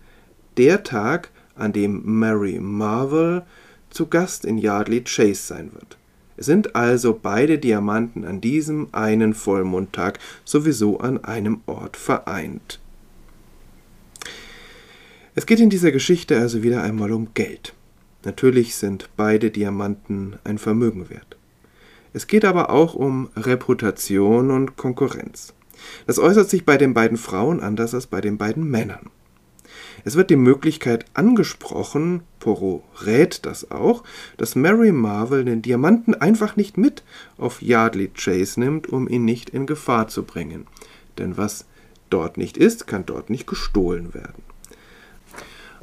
der 0.60 0.82
Tag, 0.82 1.30
an 1.54 1.72
dem 1.72 2.02
Mary 2.04 2.58
Marvel 2.60 3.44
zu 3.88 4.08
Gast 4.08 4.44
in 4.44 4.58
Yardley 4.58 5.02
Chase 5.04 5.42
sein 5.42 5.72
wird. 5.72 5.96
Es 6.36 6.44
sind 6.44 6.76
also 6.76 7.18
beide 7.20 7.58
Diamanten 7.58 8.26
an 8.26 8.42
diesem 8.42 8.88
einen 8.92 9.32
Vollmondtag 9.32 10.18
sowieso 10.44 11.00
an 11.00 11.24
einem 11.24 11.62
Ort 11.64 11.96
vereint. 11.96 12.78
Es 15.34 15.46
geht 15.46 15.60
in 15.60 15.70
dieser 15.70 15.92
Geschichte 15.92 16.38
also 16.38 16.62
wieder 16.62 16.82
einmal 16.82 17.10
um 17.12 17.32
Geld. 17.32 17.72
Natürlich 18.26 18.76
sind 18.76 19.08
beide 19.16 19.50
Diamanten 19.50 20.36
ein 20.44 20.58
Vermögen 20.58 21.08
wert. 21.08 21.38
Es 22.12 22.26
geht 22.26 22.44
aber 22.44 22.68
auch 22.68 22.92
um 22.92 23.30
Reputation 23.34 24.50
und 24.50 24.76
Konkurrenz. 24.76 25.54
Das 26.06 26.18
äußert 26.18 26.50
sich 26.50 26.66
bei 26.66 26.76
den 26.76 26.92
beiden 26.92 27.16
Frauen 27.16 27.60
anders 27.60 27.94
als 27.94 28.06
bei 28.06 28.20
den 28.20 28.36
beiden 28.36 28.68
Männern. 28.70 29.08
Es 30.04 30.16
wird 30.16 30.30
die 30.30 30.36
Möglichkeit 30.36 31.04
angesprochen, 31.14 32.22
Poirot 32.38 32.82
rät 33.04 33.44
das 33.44 33.70
auch, 33.70 34.02
dass 34.36 34.56
Mary 34.56 34.92
Marvel 34.92 35.44
den 35.44 35.62
Diamanten 35.62 36.14
einfach 36.14 36.56
nicht 36.56 36.78
mit 36.78 37.02
auf 37.36 37.60
Yardley 37.62 38.08
Chase 38.08 38.58
nimmt, 38.60 38.88
um 38.88 39.08
ihn 39.08 39.24
nicht 39.24 39.50
in 39.50 39.66
Gefahr 39.66 40.08
zu 40.08 40.22
bringen. 40.22 40.66
Denn 41.18 41.36
was 41.36 41.66
dort 42.08 42.38
nicht 42.38 42.56
ist, 42.56 42.86
kann 42.86 43.04
dort 43.06 43.30
nicht 43.30 43.46
gestohlen 43.46 44.14
werden. 44.14 44.42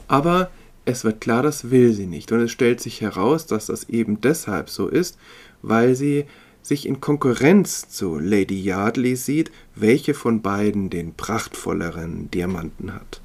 Aber 0.07 0.49
es 0.85 1.03
wird 1.03 1.21
klar, 1.21 1.43
das 1.43 1.69
will 1.69 1.93
sie 1.93 2.07
nicht. 2.07 2.31
Und 2.31 2.39
es 2.39 2.51
stellt 2.51 2.79
sich 2.79 3.01
heraus, 3.01 3.45
dass 3.45 3.67
das 3.67 3.89
eben 3.89 4.21
deshalb 4.21 4.69
so 4.69 4.87
ist, 4.87 5.17
weil 5.61 5.95
sie 5.95 6.25
sich 6.61 6.85
in 6.85 6.99
Konkurrenz 7.01 7.89
zu 7.89 8.17
Lady 8.19 8.61
Yardley 8.61 9.15
sieht, 9.15 9.51
welche 9.75 10.13
von 10.13 10.41
beiden 10.41 10.89
den 10.89 11.13
prachtvolleren 11.13 12.31
Diamanten 12.31 12.93
hat. 12.93 13.21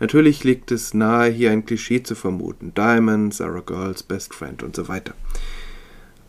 Natürlich 0.00 0.44
liegt 0.44 0.72
es 0.72 0.94
nahe, 0.94 1.30
hier 1.30 1.50
ein 1.50 1.66
Klischee 1.66 2.02
zu 2.02 2.14
vermuten. 2.14 2.72
Diamonds 2.74 3.40
are 3.40 3.58
a 3.58 3.60
girl's 3.60 4.02
best 4.02 4.34
friend 4.34 4.62
und 4.62 4.74
so 4.74 4.88
weiter. 4.88 5.14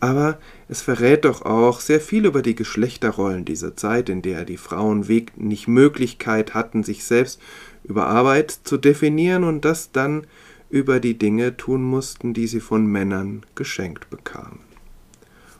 Aber 0.01 0.39
es 0.67 0.81
verrät 0.81 1.25
doch 1.25 1.43
auch 1.43 1.79
sehr 1.79 2.01
viel 2.01 2.25
über 2.25 2.41
die 2.41 2.55
Geschlechterrollen 2.55 3.45
dieser 3.45 3.77
Zeit, 3.77 4.09
in 4.09 4.21
der 4.21 4.45
die 4.45 4.57
Frauen 4.57 5.07
wenig 5.07 5.67
Möglichkeit 5.67 6.53
hatten, 6.53 6.83
sich 6.83 7.05
selbst 7.05 7.39
über 7.83 8.07
Arbeit 8.07 8.51
zu 8.51 8.77
definieren 8.77 9.43
und 9.43 9.63
das 9.63 9.91
dann 9.91 10.27
über 10.69 10.99
die 10.99 11.17
Dinge 11.17 11.55
tun 11.55 11.83
mussten, 11.83 12.33
die 12.33 12.47
sie 12.47 12.61
von 12.61 12.85
Männern 12.85 13.45
geschenkt 13.55 14.09
bekamen. 14.09 14.59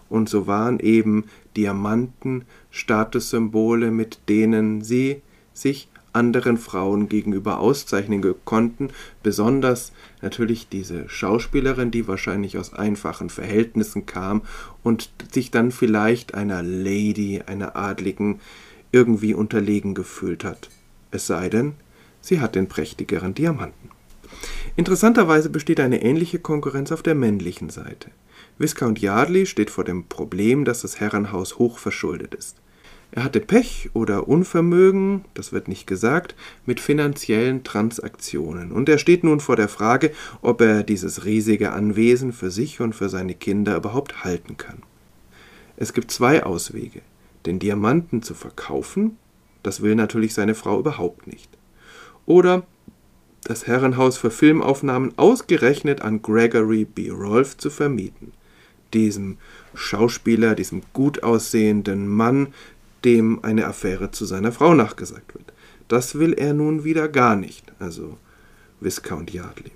Und 0.10 0.28
so 0.28 0.48
waren 0.48 0.80
eben 0.80 1.26
Diamanten 1.56 2.44
Statussymbole, 2.72 3.92
mit 3.92 4.20
denen 4.28 4.82
sie 4.82 5.22
sich 5.54 5.91
anderen 6.14 6.58
Frauen 6.58 7.10
gegenüber 7.10 7.60
auszeichnen 7.60 8.24
konnten, 8.46 8.90
besonders 9.24 9.92
natürlich 10.22 10.68
diese 10.70 11.08
Schauspielerin, 11.10 11.92
die 11.92 12.08
wahrscheinlich 12.08 12.58
aus 12.58 12.74
einfachen 12.74 13.30
Verhältnissen 13.30 14.06
kam 14.06 14.42
und 14.84 15.10
sich 15.32 15.52
dann 15.52 15.72
vielleicht 15.72 16.34
einer 16.34 16.64
Lady, 16.64 17.42
einer 17.46 17.76
Adligen 17.76 18.40
irgendwie 18.92 19.34
unterlegen 19.34 19.94
gefühlt 19.94 20.44
hat. 20.44 20.70
Es 21.12 21.28
sei 21.28 21.50
denn, 21.50 21.74
sie 22.20 22.40
hat 22.40 22.56
den 22.56 22.68
prächtigeren 22.68 23.34
Diamanten. 23.34 23.90
Interessanterweise 24.76 25.50
besteht 25.50 25.80
eine 25.80 26.02
ähnliche 26.02 26.40
Konkurrenz 26.40 26.92
auf 26.92 27.04
der 27.04 27.16
männlichen 27.16 27.70
Seite. 27.70 28.12
Viscount 28.58 29.00
Yardley 29.00 29.46
steht 29.46 29.70
vor 29.70 29.84
dem 29.84 30.06
Problem, 30.06 30.66
dass 30.66 30.82
das 30.82 31.00
Herrenhaus 31.00 31.58
hoch 31.58 31.78
verschuldet 31.78 32.36
ist. 32.36 32.58
Er 33.12 33.26
hatte 33.26 33.42
Pech 33.42 33.90
oder 33.94 34.30
Unvermögen, 34.30 35.26
das 35.34 35.52
wird 35.52 35.68
nicht 35.68 35.86
gesagt, 35.86 36.34
mit 36.66 36.80
finanziellen 36.80 37.64
Transaktionen. 37.64 38.72
Und 38.72 38.88
er 38.88 38.98
steht 38.98 39.26
nun 39.26 39.42
vor 39.42 39.58
der 39.58 39.68
Frage, 39.68 40.12
ob 40.42 40.62
er 40.62 40.84
dieses 40.84 41.26
riesige 41.26 41.74
Anwesen 41.74 42.32
für 42.32 42.52
sich 42.52 42.80
und 42.80 42.94
für 42.94 43.10
seine 43.10 43.36
Kinder 43.36 43.76
überhaupt 43.76 44.24
halten 44.24 44.56
kann. 44.56 44.84
Es 45.76 45.94
gibt 45.94 46.12
zwei 46.12 46.44
Auswege. 46.44 47.02
Den 47.46 47.60
Diamanten 47.60 48.22
zu 48.22 48.34
verkaufen, 48.34 49.18
das 49.64 49.82
will 49.82 49.96
natürlich 49.96 50.34
seine 50.34 50.56
Frau 50.56 50.80
überhaupt 50.80 51.28
nicht. 51.28 51.50
Oder 52.26 52.64
das 53.44 53.68
Herrenhaus 53.68 54.18
für 54.18 54.32
Filmaufnahmen 54.32 55.18
ausgerechnet 55.18 56.02
an 56.02 56.22
Gregory 56.22 56.86
B. 56.86 57.10
Rolfe 57.10 57.58
zu 57.58 57.70
vermieten. 57.70 58.34
Diesem 58.94 59.38
Schauspieler, 59.74 60.54
diesem 60.54 60.84
gut 60.94 61.24
aussehenden 61.24 62.08
Mann, 62.08 62.54
dem 63.06 63.44
eine 63.44 63.66
Affäre 63.66 64.12
zu 64.12 64.26
seiner 64.26 64.52
Frau 64.52 64.74
nachgesagt 64.74 65.34
wird. 65.34 65.54
Das 65.88 66.16
will 66.16 66.34
er 66.34 66.54
nun 66.54 66.84
wieder 66.84 67.08
gar 67.08 67.36
nicht, 67.36 67.72
also 67.80 68.18
Viscount 68.80 69.34
Yardley. 69.34 69.72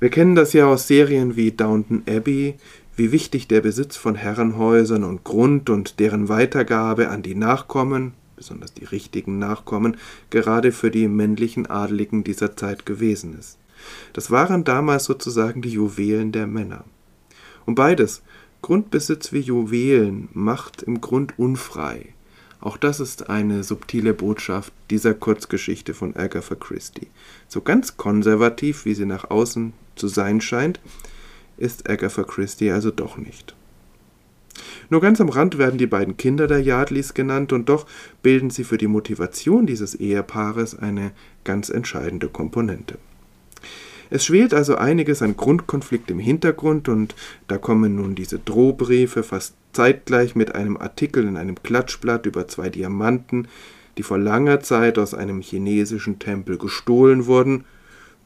Wir 0.00 0.10
kennen 0.10 0.34
das 0.34 0.52
ja 0.52 0.66
aus 0.66 0.86
Serien 0.86 1.36
wie 1.36 1.50
Downton 1.50 2.02
Abbey, 2.08 2.54
wie 2.96 3.12
wichtig 3.12 3.48
der 3.48 3.60
Besitz 3.60 3.96
von 3.96 4.14
Herrenhäusern 4.14 5.04
und 5.04 5.24
Grund 5.24 5.70
und 5.70 6.00
deren 6.00 6.28
Weitergabe 6.28 7.08
an 7.08 7.22
die 7.22 7.34
Nachkommen, 7.34 8.12
besonders 8.36 8.74
die 8.74 8.84
richtigen 8.84 9.38
Nachkommen, 9.38 9.96
gerade 10.30 10.72
für 10.72 10.90
die 10.90 11.08
männlichen 11.08 11.66
Adeligen 11.66 12.24
dieser 12.24 12.56
Zeit 12.56 12.86
gewesen 12.86 13.36
ist. 13.38 13.58
Das 14.12 14.30
waren 14.30 14.64
damals 14.64 15.04
sozusagen 15.04 15.62
die 15.62 15.70
Juwelen 15.70 16.32
der 16.32 16.46
Männer. 16.46 16.84
Und 17.66 17.74
beides, 17.74 18.22
Grundbesitz 18.62 19.32
wie 19.32 19.40
Juwelen 19.40 20.28
macht 20.32 20.82
im 20.82 21.00
Grund 21.00 21.38
unfrei. 21.38 22.14
Auch 22.60 22.76
das 22.76 22.98
ist 22.98 23.30
eine 23.30 23.62
subtile 23.62 24.14
Botschaft 24.14 24.72
dieser 24.90 25.14
Kurzgeschichte 25.14 25.94
von 25.94 26.16
Agatha 26.16 26.56
Christie. 26.56 27.06
So 27.46 27.60
ganz 27.60 27.96
konservativ, 27.96 28.84
wie 28.84 28.94
sie 28.94 29.06
nach 29.06 29.30
außen 29.30 29.72
zu 29.94 30.08
sein 30.08 30.40
scheint, 30.40 30.80
ist 31.56 31.88
Agatha 31.88 32.24
Christie 32.24 32.70
also 32.70 32.90
doch 32.90 33.16
nicht. 33.16 33.54
Nur 34.90 35.00
ganz 35.00 35.20
am 35.20 35.28
Rand 35.28 35.58
werden 35.58 35.78
die 35.78 35.86
beiden 35.86 36.16
Kinder 36.16 36.46
der 36.46 36.60
Yardleys 36.60 37.14
genannt 37.14 37.52
und 37.52 37.68
doch 37.68 37.86
bilden 38.22 38.50
sie 38.50 38.64
für 38.64 38.78
die 38.78 38.86
Motivation 38.86 39.66
dieses 39.66 39.94
Ehepaares 39.94 40.76
eine 40.76 41.12
ganz 41.44 41.68
entscheidende 41.68 42.28
Komponente. 42.28 42.98
Es 44.10 44.24
schwelt 44.24 44.54
also 44.54 44.76
einiges 44.76 45.22
an 45.22 45.36
Grundkonflikt 45.36 46.10
im 46.10 46.18
Hintergrund 46.18 46.88
und 46.88 47.14
da 47.46 47.58
kommen 47.58 47.96
nun 47.96 48.14
diese 48.14 48.38
Drohbriefe 48.38 49.22
fast 49.22 49.54
zeitgleich 49.72 50.34
mit 50.34 50.54
einem 50.54 50.76
Artikel 50.76 51.26
in 51.26 51.36
einem 51.36 51.62
Klatschblatt 51.62 52.26
über 52.26 52.48
zwei 52.48 52.70
Diamanten, 52.70 53.48
die 53.96 54.02
vor 54.02 54.18
langer 54.18 54.60
Zeit 54.60 54.98
aus 54.98 55.14
einem 55.14 55.40
chinesischen 55.40 56.18
Tempel 56.18 56.56
gestohlen 56.56 57.26
wurden 57.26 57.64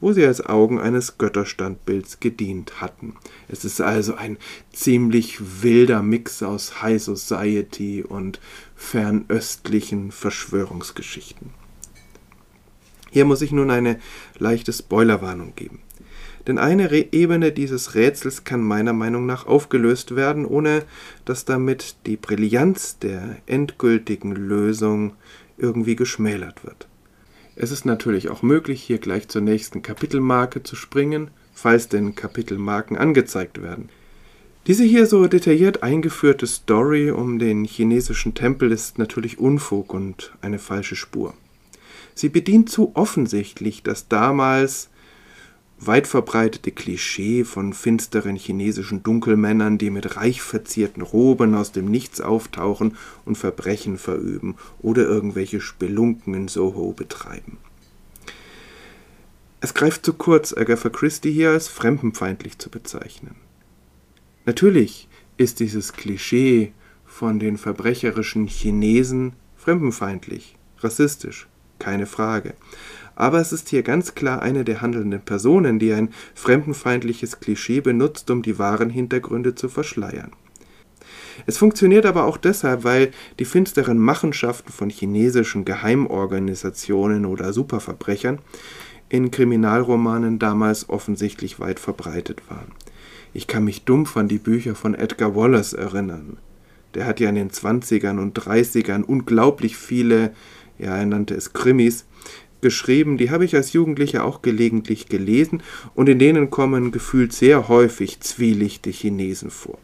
wo 0.03 0.11
sie 0.11 0.25
als 0.25 0.45
Augen 0.45 0.79
eines 0.81 1.17
Götterstandbilds 1.17 2.19
gedient 2.19 2.81
hatten. 2.81 3.15
Es 3.47 3.63
ist 3.63 3.79
also 3.79 4.15
ein 4.15 4.37
ziemlich 4.73 5.63
wilder 5.63 6.03
Mix 6.03 6.43
aus 6.43 6.81
High 6.81 7.01
Society 7.01 8.03
und 8.03 8.41
fernöstlichen 8.75 10.11
Verschwörungsgeschichten. 10.11 11.62
Hier 13.13 13.25
muss 13.25 13.43
ich 13.43 13.51
nun 13.51 13.69
eine 13.69 13.99
leichte 14.39 14.73
Spoilerwarnung 14.73 15.53
geben. 15.55 15.81
Denn 16.47 16.57
eine 16.57 16.89
Re 16.89 17.05
Ebene 17.11 17.51
dieses 17.51 17.93
Rätsels 17.93 18.43
kann 18.43 18.63
meiner 18.63 18.91
Meinung 18.91 19.27
nach 19.27 19.45
aufgelöst 19.45 20.15
werden, 20.15 20.47
ohne 20.47 20.81
dass 21.23 21.45
damit 21.45 21.95
die 22.07 22.17
Brillanz 22.17 22.97
der 22.97 23.37
endgültigen 23.45 24.31
Lösung 24.31 25.13
irgendwie 25.59 25.95
geschmälert 25.95 26.65
wird. 26.65 26.87
Es 27.55 27.69
ist 27.69 27.85
natürlich 27.85 28.29
auch 28.29 28.41
möglich, 28.41 28.81
hier 28.81 28.97
gleich 28.97 29.27
zur 29.27 29.43
nächsten 29.43 29.83
Kapitelmarke 29.83 30.63
zu 30.63 30.75
springen, 30.75 31.29
falls 31.53 31.89
denn 31.89 32.15
Kapitelmarken 32.15 32.97
angezeigt 32.97 33.61
werden. 33.61 33.89
Diese 34.65 34.83
hier 34.83 35.05
so 35.05 35.27
detailliert 35.27 35.83
eingeführte 35.83 36.47
Story 36.47 37.11
um 37.11 37.37
den 37.37 37.63
chinesischen 37.63 38.33
Tempel 38.33 38.71
ist 38.71 38.97
natürlich 38.97 39.37
Unfug 39.37 39.93
und 39.93 40.33
eine 40.41 40.57
falsche 40.57 40.95
Spur. 40.95 41.35
Sie 42.15 42.29
bedient 42.29 42.69
zu 42.69 42.91
offensichtlich 42.95 43.83
das 43.83 44.07
damals 44.07 44.89
weit 45.79 46.07
verbreitete 46.07 46.71
Klischee 46.71 47.43
von 47.43 47.73
finsteren 47.73 48.35
chinesischen 48.35 49.03
Dunkelmännern, 49.03 49.77
die 49.77 49.89
mit 49.89 50.15
reich 50.15 50.41
verzierten 50.41 51.01
Roben 51.01 51.55
aus 51.55 51.71
dem 51.71 51.85
Nichts 51.85 52.21
auftauchen 52.21 52.95
und 53.25 53.37
Verbrechen 53.37 53.97
verüben 53.97 54.55
oder 54.79 55.03
irgendwelche 55.03 55.61
Spelunken 55.61 56.33
in 56.33 56.47
Soho 56.47 56.93
betreiben. 56.93 57.57
Es 59.61 59.73
greift 59.73 60.05
zu 60.05 60.13
kurz, 60.13 60.55
Agatha 60.55 60.89
Christie 60.89 61.31
hier 61.31 61.51
als 61.51 61.69
fremdenfeindlich 61.69 62.57
zu 62.57 62.69
bezeichnen. 62.69 63.35
Natürlich 64.45 65.07
ist 65.37 65.61
dieses 65.61 65.93
Klischee 65.93 66.73
von 67.05 67.39
den 67.39 67.57
verbrecherischen 67.57 68.47
Chinesen 68.47 69.33
fremdenfeindlich, 69.55 70.57
rassistisch, 70.79 71.47
keine 71.83 72.05
Frage 72.05 72.53
aber 73.15 73.39
es 73.39 73.51
ist 73.51 73.69
hier 73.69 73.83
ganz 73.83 74.15
klar 74.15 74.41
eine 74.41 74.63
der 74.63 74.81
handelnden 74.81 75.21
Personen, 75.21 75.79
die 75.79 75.93
ein 75.93 76.09
fremdenfeindliches 76.33 77.39
Klischee 77.39 77.81
benutzt, 77.81 78.29
um 78.31 78.41
die 78.41 78.57
wahren 78.59 78.89
Hintergründe 78.89 79.55
zu 79.55 79.69
verschleiern. 79.69 80.31
Es 81.45 81.57
funktioniert 81.57 82.05
aber 82.05 82.25
auch 82.25 82.37
deshalb, 82.37 82.83
weil 82.83 83.11
die 83.39 83.45
finsteren 83.45 83.97
Machenschaften 83.97 84.71
von 84.71 84.89
chinesischen 84.89 85.65
Geheimorganisationen 85.65 87.25
oder 87.25 87.53
Superverbrechern 87.53 88.39
in 89.09 89.31
Kriminalromanen 89.31 90.39
damals 90.39 90.89
offensichtlich 90.89 91.59
weit 91.59 91.79
verbreitet 91.79 92.41
waren. 92.49 92.71
Ich 93.33 93.47
kann 93.47 93.63
mich 93.63 93.83
dumpf 93.83 94.15
an 94.15 94.27
die 94.27 94.37
Bücher 94.37 94.75
von 94.75 94.93
Edgar 94.93 95.35
Wallace 95.35 95.73
erinnern. 95.73 96.37
Der 96.93 97.07
hat 97.07 97.19
ja 97.19 97.29
in 97.29 97.35
den 97.35 97.49
20ern 97.49 98.19
und 98.19 98.39
30ern 98.39 99.01
unglaublich 99.01 99.75
viele, 99.75 100.33
ja, 100.79 100.97
er 100.97 101.05
nannte 101.05 101.35
es 101.35 101.53
Krimis, 101.53 102.05
geschrieben, 102.61 103.17
die 103.17 103.29
habe 103.29 103.45
ich 103.45 103.55
als 103.55 103.73
Jugendlicher 103.73 104.25
auch 104.25 104.41
gelegentlich 104.41 105.07
gelesen 105.07 105.61
und 105.93 106.09
in 106.09 106.17
denen 106.17 106.49
kommen 106.49 106.91
gefühlt 106.91 107.33
sehr 107.33 107.67
häufig 107.67 108.21
zwielichte 108.21 108.89
Chinesen 108.89 109.51
vor. 109.51 109.77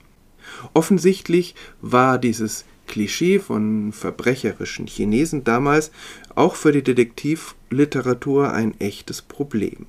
Offensichtlich 0.74 1.56
war 1.82 2.18
dieses 2.18 2.66
Klischee 2.88 3.38
von 3.38 3.92
verbrecherischen 3.94 4.88
Chinesen 4.88 5.44
damals 5.44 5.92
auch 6.34 6.56
für 6.56 6.72
die 6.72 6.84
Detektivliteratur 6.84 8.52
ein 8.52 8.80
echtes 8.80 9.22
Problem. 9.22 9.86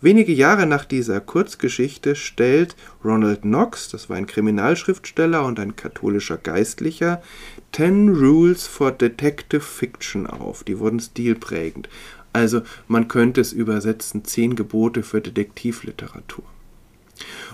Wenige 0.00 0.32
Jahre 0.32 0.66
nach 0.66 0.84
dieser 0.84 1.20
Kurzgeschichte 1.20 2.16
stellt 2.16 2.76
Ronald 3.04 3.42
Knox, 3.42 3.88
das 3.88 4.10
war 4.10 4.16
ein 4.16 4.26
Kriminalschriftsteller 4.26 5.44
und 5.44 5.60
ein 5.60 5.76
katholischer 5.76 6.36
Geistlicher, 6.36 7.22
Ten 7.72 8.08
Rules 8.08 8.66
for 8.66 8.90
Detective 8.90 9.60
Fiction 9.60 10.26
auf. 10.26 10.64
Die 10.64 10.78
wurden 10.78 11.00
stilprägend. 11.00 11.88
Also 12.32 12.62
man 12.88 13.08
könnte 13.08 13.40
es 13.40 13.52
übersetzen, 13.52 14.24
zehn 14.24 14.56
Gebote 14.56 15.02
für 15.02 15.20
Detektivliteratur. 15.20 16.44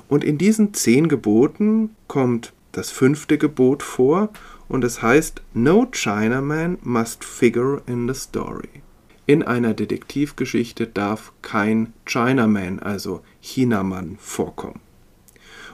Und 0.09 0.25
in 0.25 0.39
diesen 0.39 0.75
zehn 0.75 1.09
Geboten 1.09 1.91
kommt 2.09 2.53
das 2.73 2.91
fünfte 2.91 3.39
Gebot 3.39 3.83
vor 3.83 4.31
und 4.69 4.85
es 4.85 5.03
heißt 5.03 5.43
No 5.55 5.87
Chinaman 5.91 6.79
must 6.83 7.25
figure 7.25 7.83
in 7.87 8.07
the 8.07 8.15
story. 8.15 8.83
In 9.27 9.43
einer 9.43 9.75
Detektivgeschichte 9.75 10.87
darf 10.87 11.33
kein 11.43 11.93
Chinaman, 12.07 12.79
also 12.79 13.23
Chinamann, 13.41 14.17
vorkommen. 14.21 14.86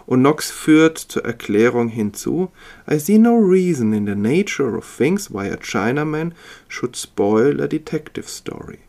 Und 0.06 0.20
Knox 0.20 0.50
führt 0.50 0.98
zur 0.98 1.24
Erklärung 1.24 1.88
hinzu, 1.88 2.50
I 2.90 2.98
see 2.98 3.18
no 3.18 3.36
reason 3.36 3.92
in 3.92 4.06
the 4.06 4.14
nature 4.14 4.76
of 4.76 4.84
things 4.84 5.30
why 5.30 5.46
a 5.46 5.56
Chinaman 5.56 6.32
should 6.68 6.96
spoil 6.96 7.60
a 7.60 7.68
detective 7.68 8.28
story. 8.28 8.80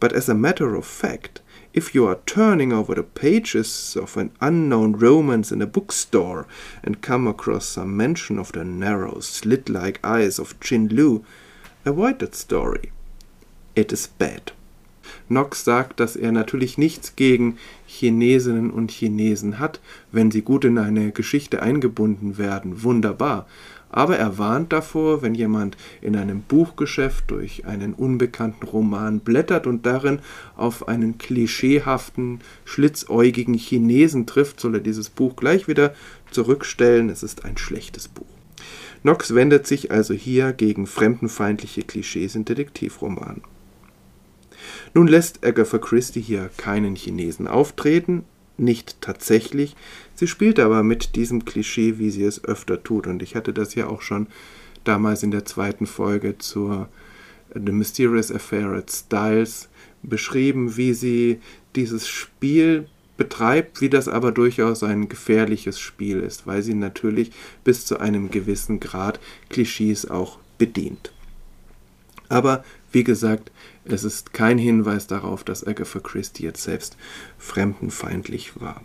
But 0.00 0.12
as 0.12 0.28
a 0.28 0.34
matter 0.34 0.74
of 0.76 0.86
fact, 0.86 1.40
if 1.74 1.94
you 1.94 2.06
are 2.06 2.18
turning 2.26 2.72
over 2.72 2.94
the 2.94 3.02
pages 3.02 3.96
of 3.96 4.16
an 4.16 4.30
unknown 4.40 4.92
romance 4.92 5.52
in 5.52 5.62
a 5.62 5.66
bookstore 5.66 6.46
and 6.82 7.02
come 7.02 7.26
across 7.26 7.66
some 7.66 7.96
mention 7.96 8.38
of 8.38 8.52
the 8.52 8.64
narrow, 8.64 9.20
slit-like 9.20 10.00
eyes 10.02 10.38
of 10.38 10.58
Chin 10.60 10.88
Lu, 10.88 11.24
avoid 11.84 12.18
that 12.20 12.34
story. 12.34 12.90
It 13.76 13.92
is 13.92 14.06
bad. 14.06 14.52
Knox 15.28 15.64
sagt, 15.64 16.00
dass 16.00 16.16
er 16.16 16.32
natürlich 16.32 16.78
nichts 16.78 17.16
gegen 17.16 17.58
Chinesinnen 17.86 18.70
und 18.70 18.90
Chinesen 18.90 19.58
hat, 19.58 19.80
wenn 20.10 20.30
sie 20.30 20.42
gut 20.42 20.64
in 20.64 20.78
eine 20.78 21.12
Geschichte 21.12 21.62
eingebunden 21.62 22.38
werden. 22.38 22.82
Wunderbar. 22.82 23.46
Aber 23.90 24.18
er 24.18 24.36
warnt 24.36 24.72
davor, 24.72 25.22
wenn 25.22 25.34
jemand 25.34 25.76
in 26.02 26.14
einem 26.14 26.42
Buchgeschäft 26.42 27.30
durch 27.30 27.64
einen 27.64 27.94
unbekannten 27.94 28.66
Roman 28.66 29.20
blättert 29.20 29.66
und 29.66 29.86
darin 29.86 30.20
auf 30.56 30.88
einen 30.88 31.16
klischeehaften, 31.16 32.40
schlitzäugigen 32.64 33.54
Chinesen 33.54 34.26
trifft, 34.26 34.60
soll 34.60 34.74
er 34.74 34.80
dieses 34.80 35.08
Buch 35.08 35.36
gleich 35.36 35.68
wieder 35.68 35.94
zurückstellen. 36.30 37.08
Es 37.08 37.22
ist 37.22 37.44
ein 37.46 37.56
schlechtes 37.56 38.08
Buch. 38.08 38.26
Knox 39.02 39.34
wendet 39.34 39.66
sich 39.66 39.90
also 39.90 40.12
hier 40.12 40.52
gegen 40.52 40.86
fremdenfeindliche 40.86 41.82
Klischees 41.82 42.34
in 42.34 42.44
Detektivromanen. 42.44 43.42
Nun 44.94 45.08
lässt 45.08 45.44
Agatha 45.44 45.78
Christie 45.78 46.20
hier 46.20 46.50
keinen 46.56 46.96
Chinesen 46.96 47.46
auftreten, 47.46 48.24
nicht 48.56 49.00
tatsächlich. 49.00 49.76
Sie 50.14 50.26
spielt 50.26 50.58
aber 50.58 50.82
mit 50.82 51.14
diesem 51.14 51.44
Klischee, 51.44 51.98
wie 51.98 52.10
sie 52.10 52.24
es 52.24 52.44
öfter 52.44 52.82
tut. 52.82 53.06
Und 53.06 53.22
ich 53.22 53.36
hatte 53.36 53.52
das 53.52 53.74
ja 53.74 53.86
auch 53.86 54.02
schon 54.02 54.26
damals 54.84 55.22
in 55.22 55.30
der 55.30 55.44
zweiten 55.44 55.86
Folge 55.86 56.38
zur 56.38 56.88
The 57.54 57.72
Mysterious 57.72 58.32
Affair 58.32 58.70
at 58.72 58.90
Styles 58.90 59.68
beschrieben, 60.02 60.76
wie 60.76 60.92
sie 60.92 61.40
dieses 61.76 62.08
Spiel 62.08 62.88
betreibt, 63.16 63.80
wie 63.80 63.88
das 63.88 64.08
aber 64.08 64.32
durchaus 64.32 64.82
ein 64.82 65.08
gefährliches 65.08 65.78
Spiel 65.78 66.20
ist, 66.20 66.46
weil 66.46 66.62
sie 66.62 66.74
natürlich 66.74 67.32
bis 67.64 67.84
zu 67.84 67.98
einem 67.98 68.30
gewissen 68.30 68.80
Grad 68.80 69.18
Klischees 69.50 70.08
auch 70.08 70.38
bedient. 70.56 71.12
Aber 72.28 72.64
wie 72.92 73.04
gesagt, 73.04 73.50
es 73.88 74.04
ist 74.04 74.32
kein 74.32 74.58
Hinweis 74.58 75.06
darauf, 75.06 75.44
dass 75.44 75.66
Agatha 75.66 76.00
Christie 76.00 76.44
jetzt 76.44 76.62
selbst 76.62 76.96
fremdenfeindlich 77.38 78.60
war. 78.60 78.82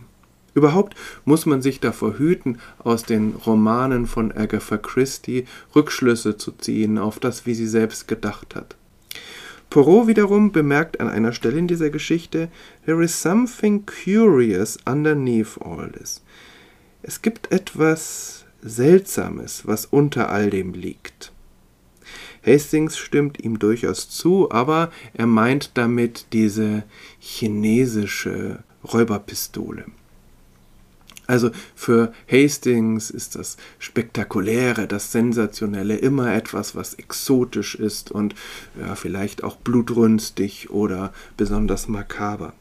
Überhaupt 0.55 0.95
muss 1.25 1.45
man 1.45 1.61
sich 1.61 1.79
davor 1.79 2.17
hüten, 2.17 2.59
aus 2.77 3.03
den 3.03 3.33
Romanen 3.45 4.05
von 4.05 4.31
Agatha 4.31 4.77
Christie 4.77 5.45
Rückschlüsse 5.75 6.37
zu 6.37 6.51
ziehen 6.51 6.97
auf 6.97 7.19
das, 7.19 7.45
wie 7.45 7.55
sie 7.55 7.67
selbst 7.67 8.07
gedacht 8.07 8.55
hat. 8.55 8.75
Poirot 9.69 10.05
wiederum 10.05 10.51
bemerkt 10.51 10.99
an 10.99 11.09
einer 11.09 11.33
Stelle 11.33 11.57
in 11.57 11.67
dieser 11.67 11.89
Geschichte, 11.89 12.49
There 12.85 13.03
is 13.03 13.19
something 13.19 13.83
curious 13.87 14.77
underneath 14.85 15.57
all 15.59 15.91
this. 15.91 16.21
Es 17.01 17.23
gibt 17.23 17.51
etwas 17.51 18.45
Seltsames, 18.61 19.65
was 19.65 19.87
unter 19.87 20.29
all 20.29 20.49
dem 20.49 20.73
liegt. 20.73 21.32
Hastings 22.45 22.97
stimmt 22.97 23.43
ihm 23.43 23.59
durchaus 23.59 24.09
zu, 24.09 24.51
aber 24.51 24.91
er 25.13 25.27
meint 25.27 25.71
damit 25.75 26.27
diese 26.33 26.83
chinesische 27.19 28.59
Räuberpistole. 28.83 29.85
Also 31.25 31.51
für 31.73 32.13
Hastings 32.29 33.09
ist 33.09 33.35
das 33.35 33.55
Spektakuläre, 33.79 34.87
das 34.87 35.11
Sensationelle 35.11 35.95
immer 35.95 36.33
etwas, 36.33 36.75
was 36.75 36.95
exotisch 36.95 37.75
ist 37.75 38.11
und 38.11 38.35
ja, 38.79 38.95
vielleicht 38.95 39.43
auch 39.43 39.55
blutrünstig 39.55 40.69
oder 40.69 41.13
besonders 41.37 41.87
makaber. 41.87 42.53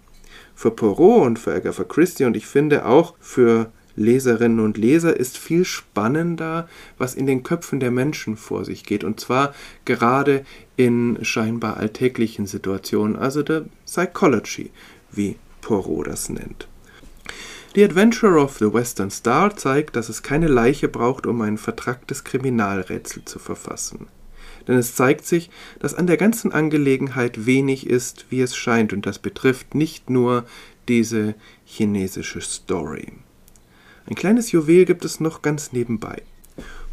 Für 0.54 0.70
Poirot 0.70 1.26
und 1.26 1.38
für 1.40 1.52
Agatha 1.54 1.82
Christie 1.82 2.24
und 2.24 2.36
ich 2.36 2.46
finde 2.46 2.86
auch 2.86 3.14
für 3.18 3.72
Leserinnen 3.96 4.60
und 4.60 4.78
Leser 4.78 5.16
ist 5.16 5.38
viel 5.38 5.64
spannender, 5.64 6.68
was 6.98 7.14
in 7.14 7.26
den 7.26 7.42
Köpfen 7.42 7.80
der 7.80 7.90
Menschen 7.90 8.36
vor 8.36 8.64
sich 8.64 8.84
geht. 8.84 9.04
Und 9.04 9.20
zwar 9.20 9.54
gerade 9.84 10.44
in 10.76 11.18
scheinbar 11.22 11.76
alltäglichen 11.76 12.46
Situationen, 12.46 13.16
also 13.16 13.42
der 13.42 13.66
Psychology, 13.86 14.70
wie 15.10 15.36
Poirot 15.60 16.06
das 16.06 16.28
nennt. 16.28 16.68
The 17.74 17.84
Adventure 17.84 18.38
of 18.38 18.58
the 18.58 18.72
Western 18.72 19.10
Star 19.10 19.56
zeigt, 19.56 19.96
dass 19.96 20.10
es 20.10 20.22
keine 20.22 20.48
Leiche 20.48 20.88
braucht, 20.88 21.26
um 21.26 21.40
ein 21.40 21.56
vertracktes 21.56 22.22
Kriminalrätsel 22.22 23.24
zu 23.24 23.38
verfassen. 23.38 24.08
Denn 24.68 24.76
es 24.76 24.94
zeigt 24.94 25.24
sich, 25.24 25.50
dass 25.80 25.94
an 25.94 26.06
der 26.06 26.16
ganzen 26.18 26.52
Angelegenheit 26.52 27.46
wenig 27.46 27.86
ist, 27.86 28.26
wie 28.28 28.42
es 28.42 28.54
scheint, 28.54 28.92
und 28.92 29.06
das 29.06 29.18
betrifft 29.18 29.74
nicht 29.74 30.10
nur 30.10 30.44
diese 30.88 31.34
chinesische 31.64 32.40
Story. 32.40 33.12
Ein 34.06 34.14
kleines 34.14 34.52
Juwel 34.52 34.84
gibt 34.84 35.04
es 35.04 35.20
noch 35.20 35.42
ganz 35.42 35.72
nebenbei. 35.72 36.22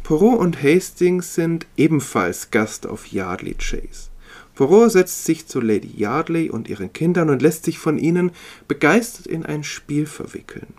Poirot 0.02 0.38
und 0.38 0.62
Hastings 0.62 1.34
sind 1.34 1.66
ebenfalls 1.76 2.50
Gast 2.50 2.86
auf 2.86 3.06
Yardley 3.08 3.54
Chase. 3.54 4.10
Poirot 4.54 4.92
setzt 4.92 5.24
sich 5.24 5.46
zu 5.46 5.60
Lady 5.60 5.90
Yardley 5.96 6.50
und 6.50 6.68
ihren 6.68 6.92
Kindern 6.92 7.30
und 7.30 7.42
lässt 7.42 7.64
sich 7.64 7.78
von 7.78 7.98
ihnen 7.98 8.30
begeistert 8.68 9.26
in 9.26 9.44
ein 9.46 9.64
Spiel 9.64 10.06
verwickeln. 10.06 10.74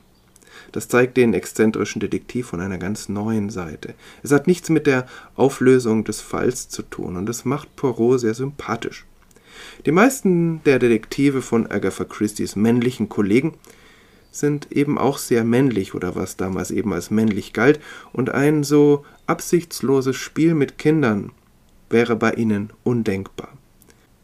Das 0.72 0.88
zeigt 0.88 1.18
den 1.18 1.34
exzentrischen 1.34 2.00
Detektiv 2.00 2.48
von 2.48 2.62
einer 2.62 2.78
ganz 2.78 3.10
neuen 3.10 3.50
Seite. 3.50 3.94
Es 4.24 4.32
hat 4.32 4.48
nichts 4.48 4.70
mit 4.70 4.88
der 4.88 5.06
Auflösung 5.36 6.04
des 6.04 6.22
Falls 6.22 6.70
zu 6.70 6.82
tun 6.84 7.18
und 7.18 7.28
es 7.28 7.44
macht 7.44 7.76
Poirot 7.76 8.20
sehr 8.22 8.34
sympathisch. 8.34 9.06
Die 9.86 9.92
meisten 9.92 10.64
der 10.64 10.80
Detektive 10.80 11.42
von 11.42 11.70
Agatha 11.70 12.06
Christie's 12.06 12.56
männlichen 12.56 13.10
Kollegen 13.10 13.56
sind 14.32 14.72
eben 14.72 14.98
auch 14.98 15.18
sehr 15.18 15.44
männlich 15.44 15.94
oder 15.94 16.16
was 16.16 16.38
damals 16.38 16.72
eben 16.72 16.94
als 16.94 17.12
männlich 17.12 17.54
galt 17.54 17.80
und 18.14 18.30
ein 18.30 18.64
so 18.64 19.06
absichtsloses 19.28 20.16
Spiel 20.16 20.56
mit 20.56 20.78
Kindern 20.78 21.32
wäre 21.90 22.16
bei 22.16 22.34
ihnen 22.34 22.72
undenkbar. 22.84 23.50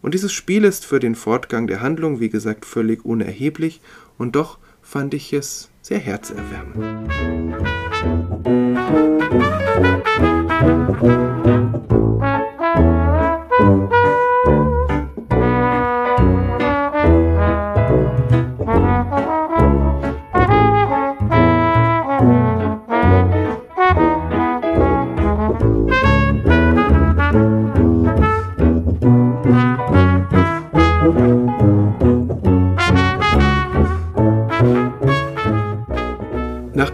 Und 0.01 0.13
dieses 0.13 0.31
Spiel 0.31 0.63
ist 0.63 0.85
für 0.85 0.99
den 0.99 1.15
Fortgang 1.15 1.67
der 1.67 1.81
Handlung, 1.81 2.19
wie 2.19 2.29
gesagt, 2.29 2.65
völlig 2.65 3.03
unerheblich, 3.03 3.81
und 4.17 4.35
doch 4.35 4.57
fand 4.81 5.13
ich 5.13 5.33
es 5.33 5.69
sehr 5.81 5.99
herzerwärmend. 5.99 7.11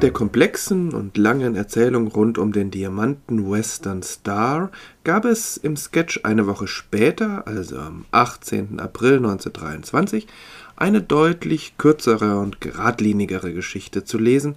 Der 0.03 0.11
komplexen 0.11 0.93
und 0.93 1.17
langen 1.17 1.55
Erzählung 1.55 2.09
rund 2.09 2.37
um 2.37 2.51
den 2.51 2.71
Diamanten 2.71 3.49
Western 3.49 4.03
Star 4.03 4.69
gab 5.05 5.23
es 5.23 5.55
im 5.55 5.77
Sketch 5.77 6.19
eine 6.23 6.45
Woche 6.45 6.67
später, 6.67 7.47
also 7.47 7.79
am 7.79 8.03
18. 8.11 8.81
April 8.81 9.15
1923, 9.15 10.27
eine 10.75 11.01
deutlich 11.01 11.77
kürzere 11.77 12.37
und 12.39 12.59
geradlinigere 12.59 13.53
Geschichte 13.53 14.03
zu 14.03 14.17
lesen, 14.17 14.55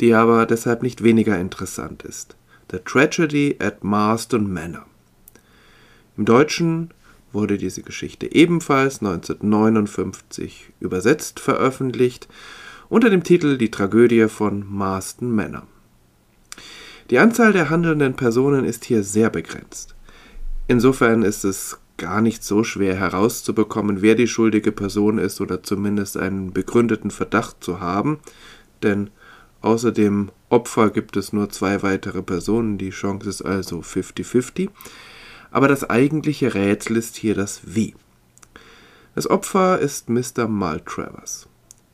die 0.00 0.14
aber 0.14 0.46
deshalb 0.46 0.82
nicht 0.82 1.04
weniger 1.04 1.38
interessant 1.38 2.02
ist. 2.02 2.36
The 2.70 2.78
Tragedy 2.78 3.56
at 3.58 3.84
Marston 3.84 4.50
Manor. 4.50 4.86
Im 6.16 6.24
Deutschen 6.24 6.94
wurde 7.30 7.58
diese 7.58 7.82
Geschichte 7.82 8.32
ebenfalls 8.32 9.02
1959 9.02 10.70
übersetzt 10.80 11.40
veröffentlicht 11.40 12.26
unter 12.88 13.10
dem 13.10 13.22
Titel 13.22 13.58
Die 13.58 13.70
Tragödie 13.70 14.28
von 14.28 14.64
Marston 14.66 15.30
Manor. 15.30 15.66
Die 17.10 17.18
Anzahl 17.18 17.52
der 17.52 17.70
handelnden 17.70 18.14
Personen 18.14 18.64
ist 18.64 18.84
hier 18.84 19.02
sehr 19.02 19.30
begrenzt. 19.30 19.94
Insofern 20.66 21.22
ist 21.22 21.44
es 21.44 21.78
gar 21.96 22.20
nicht 22.20 22.44
so 22.44 22.64
schwer 22.64 22.94
herauszubekommen, 22.94 24.02
wer 24.02 24.14
die 24.14 24.28
schuldige 24.28 24.72
Person 24.72 25.18
ist 25.18 25.40
oder 25.40 25.62
zumindest 25.62 26.16
einen 26.16 26.52
begründeten 26.52 27.10
Verdacht 27.10 27.62
zu 27.62 27.80
haben, 27.80 28.20
denn 28.82 29.10
außer 29.60 29.90
dem 29.90 30.30
Opfer 30.48 30.90
gibt 30.90 31.16
es 31.16 31.32
nur 31.32 31.50
zwei 31.50 31.82
weitere 31.82 32.22
Personen, 32.22 32.78
die 32.78 32.90
Chance 32.90 33.28
ist 33.28 33.42
also 33.42 33.80
50-50. 33.80 34.70
Aber 35.50 35.66
das 35.66 35.88
eigentliche 35.88 36.54
Rätsel 36.54 36.96
ist 36.96 37.16
hier 37.16 37.34
das 37.34 37.62
Wie. 37.64 37.94
Das 39.14 39.28
Opfer 39.28 39.78
ist 39.78 40.08
Mr. 40.08 40.46
Maltravers 40.46 41.47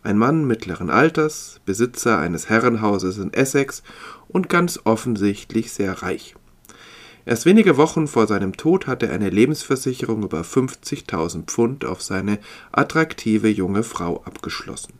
ein 0.04 0.18
Mann 0.18 0.44
mittleren 0.44 0.90
Alters, 0.90 1.60
Besitzer 1.64 2.18
eines 2.18 2.48
Herrenhauses 2.48 3.18
in 3.18 3.32
Essex 3.32 3.82
und 4.28 4.48
ganz 4.48 4.80
offensichtlich 4.84 5.72
sehr 5.72 6.02
reich. 6.02 6.34
Erst 7.26 7.46
wenige 7.46 7.78
Wochen 7.78 8.06
vor 8.06 8.26
seinem 8.26 8.54
Tod 8.56 8.86
hat 8.86 9.02
er 9.02 9.10
eine 9.10 9.30
Lebensversicherung 9.30 10.22
über 10.22 10.42
50.000 10.42 11.44
Pfund 11.44 11.86
auf 11.86 12.02
seine 12.02 12.38
attraktive 12.70 13.48
junge 13.48 13.82
Frau 13.82 14.22
abgeschlossen. 14.24 14.92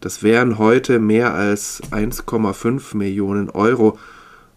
Das 0.00 0.22
wären 0.22 0.56
heute 0.56 0.98
mehr 0.98 1.34
als 1.34 1.82
1,5 1.92 2.96
Millionen 2.96 3.50
Euro 3.50 3.98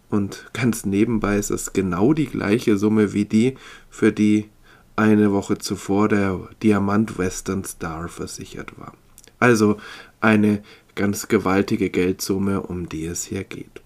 und 0.08 0.46
ganz 0.54 0.86
nebenbei 0.86 1.36
ist 1.36 1.50
es 1.50 1.74
genau 1.74 2.14
die 2.14 2.26
gleiche 2.26 2.78
Summe 2.78 3.12
wie 3.12 3.26
die, 3.26 3.56
für 3.90 4.12
die 4.12 4.48
eine 4.96 5.32
Woche 5.32 5.58
zuvor 5.58 6.08
der 6.08 6.48
Diamant 6.62 7.18
Western 7.18 7.64
Star 7.64 8.08
versichert 8.08 8.78
war. 8.78 8.94
Also 9.38 9.76
eine 10.20 10.62
ganz 10.94 11.28
gewaltige 11.28 11.90
Geldsumme, 11.90 12.62
um 12.62 12.88
die 12.88 13.06
es 13.06 13.24
hier 13.24 13.44
geht. 13.44 13.82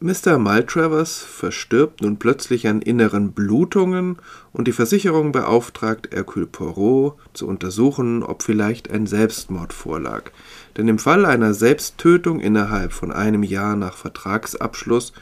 Mr. 0.00 0.38
Maltravers 0.38 1.18
verstirbt 1.18 2.02
nun 2.02 2.20
plötzlich 2.20 2.68
an 2.68 2.82
inneren 2.82 3.32
Blutungen 3.32 4.18
und 4.52 4.68
die 4.68 4.72
Versicherung 4.72 5.32
beauftragt 5.32 6.10
Hercule 6.12 6.46
Poirot 6.46 7.16
zu 7.32 7.48
untersuchen, 7.48 8.22
ob 8.22 8.44
vielleicht 8.44 8.92
ein 8.92 9.08
Selbstmord 9.08 9.72
vorlag. 9.72 10.30
Denn 10.76 10.86
im 10.86 11.00
Fall 11.00 11.26
einer 11.26 11.52
Selbsttötung 11.52 12.38
innerhalb 12.38 12.92
von 12.92 13.10
einem 13.10 13.42
Jahr 13.42 13.74
nach 13.74 13.96
Vertragsabschluss 13.96 15.12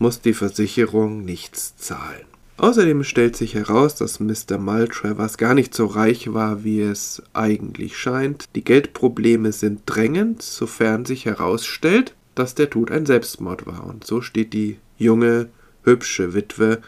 muss 0.00 0.20
die 0.20 0.34
Versicherung 0.34 1.24
nichts 1.24 1.76
zahlen. 1.76 2.33
Außerdem 2.56 3.02
stellt 3.02 3.36
sich 3.36 3.54
heraus, 3.54 3.96
dass 3.96 4.20
Mr. 4.20 4.58
Maltravers 4.58 5.38
gar 5.38 5.54
nicht 5.54 5.74
so 5.74 5.86
reich 5.86 6.32
war, 6.32 6.62
wie 6.62 6.80
es 6.80 7.22
eigentlich 7.32 7.96
scheint. 7.96 8.48
Die 8.54 8.62
Geldprobleme 8.62 9.50
sind 9.50 9.82
drängend, 9.86 10.40
sofern 10.40 11.04
sich 11.04 11.24
herausstellt, 11.24 12.14
dass 12.36 12.54
der 12.54 12.70
Tod 12.70 12.92
ein 12.92 13.06
Selbstmord 13.06 13.66
war. 13.66 13.84
Und 13.84 14.06
so 14.06 14.20
steht 14.20 14.52
die 14.52 14.78
junge, 14.98 15.48
hübsche 15.82 16.32
Witwe 16.32 16.80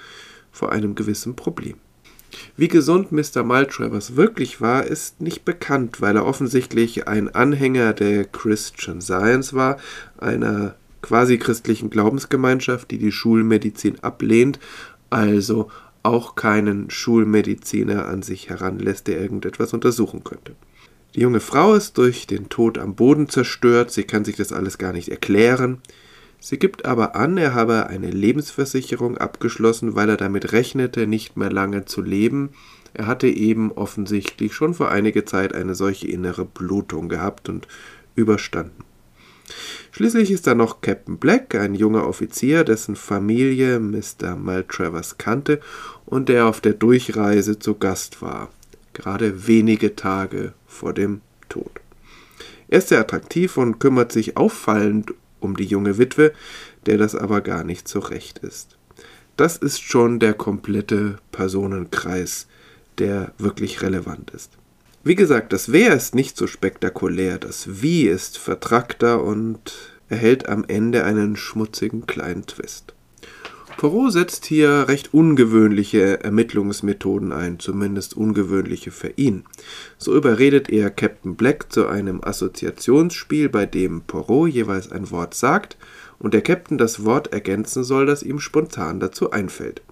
vor 0.53 0.71
einem 0.71 0.95
gewissen 0.95 1.35
Problem. 1.35 1.77
Wie 2.57 2.69
gesund 2.69 3.11
Mr. 3.11 3.43
Maltravers 3.43 4.15
wirklich 4.15 4.61
war, 4.61 4.85
ist 4.85 5.21
nicht 5.21 5.45
bekannt, 5.45 6.01
weil 6.01 6.17
er 6.17 6.27
offensichtlich 6.27 7.09
ein 7.09 7.35
Anhänger 7.35 7.93
der 7.93 8.25
Christian 8.25 9.01
Science 9.01 9.55
war, 9.55 9.79
einer 10.19 10.77
quasi 11.03 11.39
christlichen 11.39 11.91
Glaubensgemeinschaft, 11.91 12.91
die 12.91 12.99
die 12.99 13.13
Schulmedizin 13.13 14.03
ablehnt 14.03 14.59
also 15.11 15.69
auch 16.03 16.37
keinen 16.37 16.91
Schulmediziner 16.91 18.07
an 18.07 18.23
sich 18.23 18.49
heranlässt, 18.49 19.09
der 19.09 19.21
irgendetwas 19.21 19.73
untersuchen 19.73 20.23
könnte. 20.25 20.55
Die 21.15 21.21
junge 21.21 21.41
Frau 21.41 21.75
ist 21.75 21.99
durch 21.99 22.27
den 22.27 22.49
Tod 22.49 22.79
am 22.79 22.95
Boden 22.95 23.29
zerstört, 23.29 23.91
sie 23.91 24.05
kann 24.05 24.25
sich 24.25 24.37
das 24.37 24.53
alles 24.53 24.79
gar 24.79 24.93
nicht 24.93 25.09
erklären. 25.09 25.79
Sie 26.39 26.59
gibt 26.59 26.85
aber 26.85 27.17
an, 27.17 27.39
er 27.39 27.55
habe 27.55 27.87
eine 27.87 28.11
Lebensversicherung 28.11 29.17
abgeschlossen, 29.17 29.95
weil 29.95 30.11
er 30.11 30.17
damit 30.17 30.53
rechnete, 30.53 31.07
nicht 31.07 31.37
mehr 31.37 31.51
lange 31.51 31.87
zu 31.87 32.03
leben. 32.03 32.51
Er 32.95 33.07
hatte 33.07 33.27
eben 33.27 33.73
offensichtlich 33.73 34.55
schon 34.55 34.75
vor 34.75 34.91
einiger 34.91 35.27
Zeit 35.27 35.55
eine 35.55 35.75
solche 35.75 36.07
innere 36.07 36.45
Blutung 36.45 37.09
gehabt 37.09 37.49
und 37.49 37.67
überstanden. 38.15 38.85
Schließlich 39.93 40.31
ist 40.31 40.47
da 40.47 40.55
noch 40.55 40.81
Captain 40.81 41.19
Black, 41.19 41.55
ein 41.55 41.75
junger 41.75 42.07
Offizier, 42.07 42.65
dessen 42.65 42.97
Familie 42.97 43.79
Mr. 43.81 44.37
Maltravers 44.37 45.19
kannte 45.19 45.61
und 46.05 46.29
der 46.29 46.47
auf 46.47 46.61
der 46.61 46.75
Durchreise 46.75 47.59
zu 47.59 47.75
Gast 47.75 48.21
war, 48.23 48.51
gerade 48.93 49.47
wenige 49.47 49.97
Tage 49.97 50.53
vor 50.67 50.93
dem 50.93 51.21
Tod. 51.49 51.81
Er 52.69 52.79
ist 52.79 52.89
sehr 52.89 53.01
attraktiv 53.01 53.57
und 53.57 53.79
kümmert 53.79 54.13
sich 54.13 54.37
auffallend 54.37 55.15
um 55.41 55.57
die 55.57 55.65
junge 55.65 55.99
Witwe, 55.99 56.33
der 56.87 56.99
das 56.99 57.15
aber 57.15 57.41
gar 57.41 57.65
nicht 57.65 57.89
so 57.89 58.01
recht 58.01 58.39
ist. 58.41 58.77
Das 59.37 59.57
ist 59.57 59.81
schon 59.83 60.19
der 60.19 60.35
komplette 60.35 61.19
Personenkreis, 61.31 62.49
der 62.99 63.33
wirklich 63.39 63.83
relevant 63.83 64.31
ist. 64.31 64.53
Wie 65.07 65.15
gesagt, 65.15 65.53
das 65.53 65.71
Wer 65.71 65.95
ist 65.95 66.17
nicht 66.17 66.37
so 66.37 66.49
spektakulär, 66.49 67.39
das 67.39 67.81
Wie 67.81 68.09
ist 68.09 68.39
vertrackter 68.39 69.23
und 69.23 69.95
erhält 70.09 70.49
am 70.49 70.65
Ende 70.67 71.05
einen 71.05 71.37
schmutzigen 71.37 72.09
kleinen 72.09 72.45
Twist. 72.47 72.93
Poirot 73.77 74.13
setzt 74.13 74.47
hier 74.47 74.89
recht 74.89 75.15
ungewöhnliche 75.15 76.25
Ermittlungsmethoden 76.25 77.31
ein, 77.31 77.61
zumindest 77.61 78.17
ungewöhnliche 78.17 78.91
für 78.91 79.13
ihn. 79.15 79.45
So 79.97 80.13
überredet 80.13 80.71
er 80.71 80.91
Captain 80.91 81.37
Black 81.37 81.73
zu 81.73 81.87
einem 81.87 82.21
Assoziationsspiel, 82.25 83.49
bei 83.49 83.65
dem 83.65 84.01
Poirot 84.01 84.49
jeweils 84.49 84.91
ein 84.91 85.13
Wort 85.13 85.35
sagt 85.35 85.77
und 86.19 86.35
der 86.35 86.43
Captain 86.43 86.79
das 86.79 87.05
Wort 87.05 87.33
ergänzen 87.33 87.85
soll, 87.85 88.07
das 88.07 88.25
ihm 88.25 88.41
spontan 88.41 88.99
dazu 88.99 89.31
einfällt. 89.31 89.83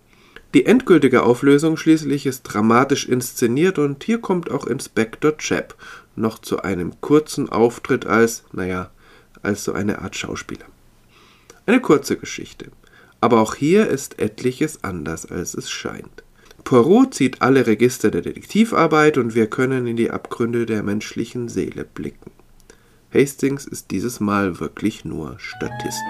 Die 0.54 0.66
endgültige 0.66 1.24
Auflösung 1.24 1.76
schließlich 1.76 2.26
ist 2.26 2.44
dramatisch 2.44 3.08
inszeniert 3.08 3.80
und 3.80 4.04
hier 4.04 4.20
kommt 4.20 4.52
auch 4.52 4.68
Inspektor 4.68 5.36
Chap 5.36 5.74
noch 6.14 6.38
zu 6.38 6.62
einem 6.62 7.00
kurzen 7.00 7.48
Auftritt 7.48 8.06
als, 8.06 8.44
naja, 8.52 8.90
als 9.42 9.64
so 9.64 9.72
eine 9.72 9.98
Art 9.98 10.14
Schauspieler. 10.14 10.66
Eine 11.66 11.80
kurze 11.80 12.16
Geschichte. 12.16 12.66
Aber 13.20 13.40
auch 13.40 13.56
hier 13.56 13.88
ist 13.88 14.20
etliches 14.20 14.84
anders, 14.84 15.26
als 15.26 15.54
es 15.54 15.70
scheint. 15.70 16.22
Poirot 16.62 17.14
zieht 17.14 17.42
alle 17.42 17.66
Register 17.66 18.12
der 18.12 18.22
Detektivarbeit 18.22 19.18
und 19.18 19.34
wir 19.34 19.48
können 19.48 19.88
in 19.88 19.96
die 19.96 20.12
Abgründe 20.12 20.66
der 20.66 20.84
menschlichen 20.84 21.48
Seele 21.48 21.84
blicken. 21.84 22.30
Hastings 23.12 23.66
ist 23.66 23.90
dieses 23.90 24.20
Mal 24.20 24.60
wirklich 24.60 25.04
nur 25.04 25.36
Statist. 25.38 26.02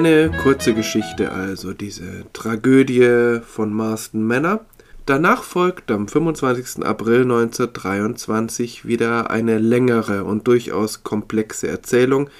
Eine 0.00 0.30
kurze 0.30 0.72
Geschichte 0.72 1.30
also, 1.30 1.74
diese 1.74 2.24
Tragödie 2.32 3.40
von 3.46 3.70
Marston 3.70 4.24
Manor. 4.24 4.64
Danach 5.04 5.42
folgt 5.42 5.90
am 5.90 6.08
25. 6.08 6.86
April 6.86 7.24
1923 7.24 8.86
wieder 8.86 9.30
eine 9.30 9.58
längere 9.58 10.24
und 10.24 10.48
durchaus 10.48 11.04
komplexe 11.04 11.68
Erzählung, 11.68 12.30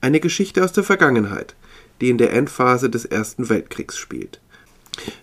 eine 0.00 0.18
Geschichte 0.18 0.64
aus 0.64 0.72
der 0.72 0.82
Vergangenheit, 0.82 1.54
die 2.00 2.10
in 2.10 2.18
der 2.18 2.32
Endphase 2.32 2.90
des 2.90 3.04
Ersten 3.04 3.48
Weltkriegs 3.48 3.96
spielt. 3.96 4.40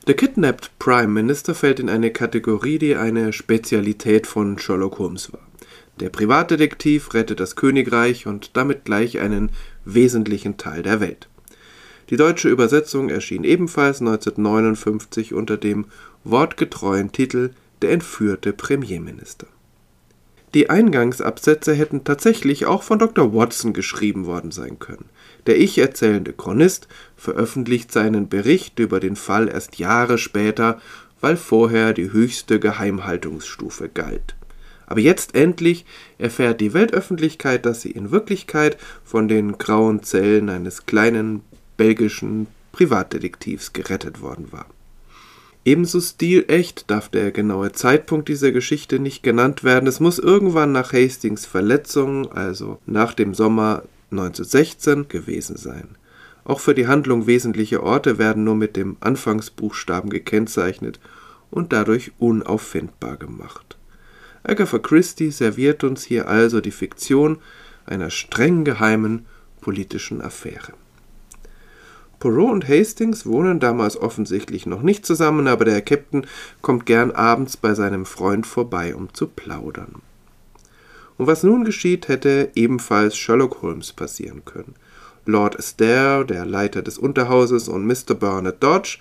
Der 0.08 0.16
Kidnapped 0.16 0.72
Prime 0.80 1.10
Minister 1.10 1.54
fällt 1.54 1.82
in 1.82 1.90
eine 1.90 2.12
Kategorie, 2.12 2.80
die 2.80 2.96
eine 2.96 3.34
Spezialität 3.34 4.26
von 4.26 4.58
Sherlock 4.58 5.00
Holmes 5.00 5.34
war. 5.34 5.46
Der 6.00 6.12
Privatdetektiv 6.12 7.14
rettet 7.14 7.42
das 7.42 7.58
Königreich 7.58 8.26
und 8.26 8.56
damit 8.56 8.86
gleich 8.86 9.20
einen 9.20 9.50
wesentlichen 9.84 10.56
Teil 10.56 10.82
der 10.82 11.02
Welt. 11.02 11.28
Die 12.10 12.18
deutsche 12.18 12.50
Übersetzung 12.50 13.10
erschien 13.10 13.44
ebenfalls 13.44 14.00
1959 14.00 15.34
unter 15.34 15.58
dem 15.58 15.86
wortgetreuen 16.24 17.12
Titel 17.12 17.52
Der 17.82 17.92
entführte 17.92 18.54
Premierminister. 18.54 19.48
Die 20.54 20.70
Eingangsabsätze 20.70 21.74
hätten 21.74 22.06
tatsächlich 22.06 22.66
auch 22.66 22.82
von 22.82 23.00
Dr. 23.00 23.34
Watson 23.34 23.74
geschrieben 23.74 24.26
worden 24.26 24.52
sein 24.52 24.80
können. 24.80 25.06
Der 25.46 25.60
ich 25.60 25.78
erzählende 25.78 26.32
Chronist 26.32 26.88
veröffentlicht 27.18 27.92
seinen 27.92 28.30
Bericht 28.30 28.80
über 28.80 29.02
den 29.02 29.18
Fall 29.18 29.50
erst 29.50 29.78
Jahre 29.78 30.18
später, 30.18 30.80
weil 31.20 31.36
vorher 31.36 31.94
die 31.94 32.12
höchste 32.14 32.60
Geheimhaltungsstufe 32.60 33.90
galt. 33.90 34.36
Aber 34.86 35.02
jetzt 35.02 35.36
endlich 35.36 35.86
erfährt 36.18 36.62
die 36.62 36.74
Weltöffentlichkeit, 36.74 37.66
dass 37.66 37.82
sie 37.82 37.92
in 37.92 38.12
Wirklichkeit 38.12 38.78
von 39.04 39.28
den 39.28 39.58
grauen 39.58 40.02
Zellen 40.04 40.50
eines 40.50 40.86
kleinen 40.86 41.42
belgischen 41.78 42.48
Privatdetektivs 42.72 43.74
gerettet 43.74 44.22
worden 44.22 44.52
war. 44.52 44.66
Ebenso 45.66 46.00
stilecht 46.00 46.90
darf 46.90 47.10
der 47.10 47.32
genaue 47.32 47.74
Zeitpunkt 47.74 48.30
dieser 48.30 48.52
Geschichte 48.52 49.00
nicht 49.00 49.22
genannt 49.22 49.64
werden. 49.64 49.88
Es 49.88 50.00
muss 50.00 50.18
irgendwann 50.18 50.72
nach 50.72 50.94
Hastings 50.94 51.46
Verletzung, 51.46 52.32
also 52.32 52.80
nach 52.86 53.14
dem 53.14 53.34
Sommer 53.34 53.84
1916, 54.12 55.10
gewesen 55.10 55.58
sein. 55.58 55.90
Auch 56.46 56.62
für 56.62 56.74
die 56.74 56.88
Handlung 56.88 57.28
wesentliche 57.28 57.84
Orte 57.84 58.18
werden 58.18 58.46
nur 58.46 58.56
mit 58.56 58.78
dem 58.78 58.96
Anfangsbuchstaben 59.02 60.10
gekennzeichnet 60.10 61.02
und 61.52 61.74
dadurch 61.74 62.14
unauffindbar 62.18 63.18
gemacht. 63.18 63.78
Agatha 64.44 64.80
Christie 64.80 65.32
serviert 65.32 65.84
uns 65.84 66.06
hier 66.06 66.30
also 66.30 66.62
die 66.62 66.72
Fiktion 66.72 67.40
einer 67.86 68.10
streng 68.10 68.64
geheimen 68.64 69.26
politischen 69.60 70.22
Affäre. 70.22 70.72
Poirot 72.20 72.52
und 72.52 72.68
Hastings 72.68 73.26
wohnen 73.26 73.60
damals 73.60 73.96
offensichtlich 73.96 74.66
noch 74.66 74.82
nicht 74.82 75.06
zusammen, 75.06 75.48
aber 75.48 75.66
der 75.66 75.82
Captain 75.82 76.26
kommt 76.62 76.86
gern 76.88 77.12
abends 77.12 77.58
bei 77.58 77.76
seinem 77.76 78.06
Freund 78.06 78.48
vorbei, 78.48 78.96
um 78.96 79.14
zu 79.14 79.28
plaudern. 79.28 80.02
Und 81.18 81.28
was 81.28 81.44
nun 81.44 81.64
geschieht, 81.64 82.08
hätte 82.08 82.52
ebenfalls 82.56 83.18
Sherlock 83.18 83.62
Holmes 83.62 83.94
passieren 83.94 84.46
können. 84.46 84.76
Lord 85.26 85.60
Astaire, 85.60 86.26
der 86.26 86.46
Leiter 86.46 86.82
des 86.82 86.98
Unterhauses, 86.98 87.68
und 87.68 87.86
Mr. 87.86 88.16
Bernard 88.16 88.64
Dodge, 88.64 88.98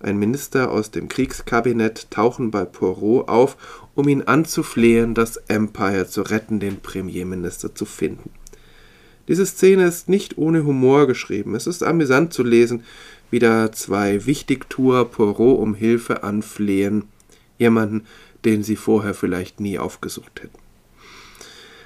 ein 0.00 0.18
Minister 0.18 0.70
aus 0.70 0.90
dem 0.90 1.08
Kriegskabinett, 1.08 2.10
tauchen 2.10 2.50
bei 2.50 2.64
Poirot 2.64 3.28
auf, 3.28 3.56
um 3.94 4.08
ihn 4.08 4.22
anzuflehen, 4.22 5.14
das 5.14 5.36
Empire 5.48 6.06
zu 6.06 6.22
retten, 6.22 6.60
den 6.60 6.80
Premierminister 6.80 7.74
zu 7.74 7.84
finden. 7.84 8.30
Diese 9.28 9.46
Szene 9.46 9.86
ist 9.86 10.08
nicht 10.08 10.38
ohne 10.38 10.64
Humor 10.64 11.06
geschrieben. 11.06 11.54
Es 11.54 11.66
ist 11.66 11.82
amüsant 11.82 12.32
zu 12.32 12.42
lesen, 12.42 12.82
wie 13.30 13.38
da 13.38 13.70
zwei 13.70 14.24
Wichtigtuer 14.26 15.04
Poirot 15.04 15.60
um 15.60 15.74
Hilfe 15.74 16.22
anflehen, 16.22 17.04
jemanden, 17.58 18.06
den 18.44 18.62
sie 18.62 18.76
vorher 18.76 19.14
vielleicht 19.14 19.60
nie 19.60 19.78
aufgesucht 19.78 20.42
hätten. 20.42 20.58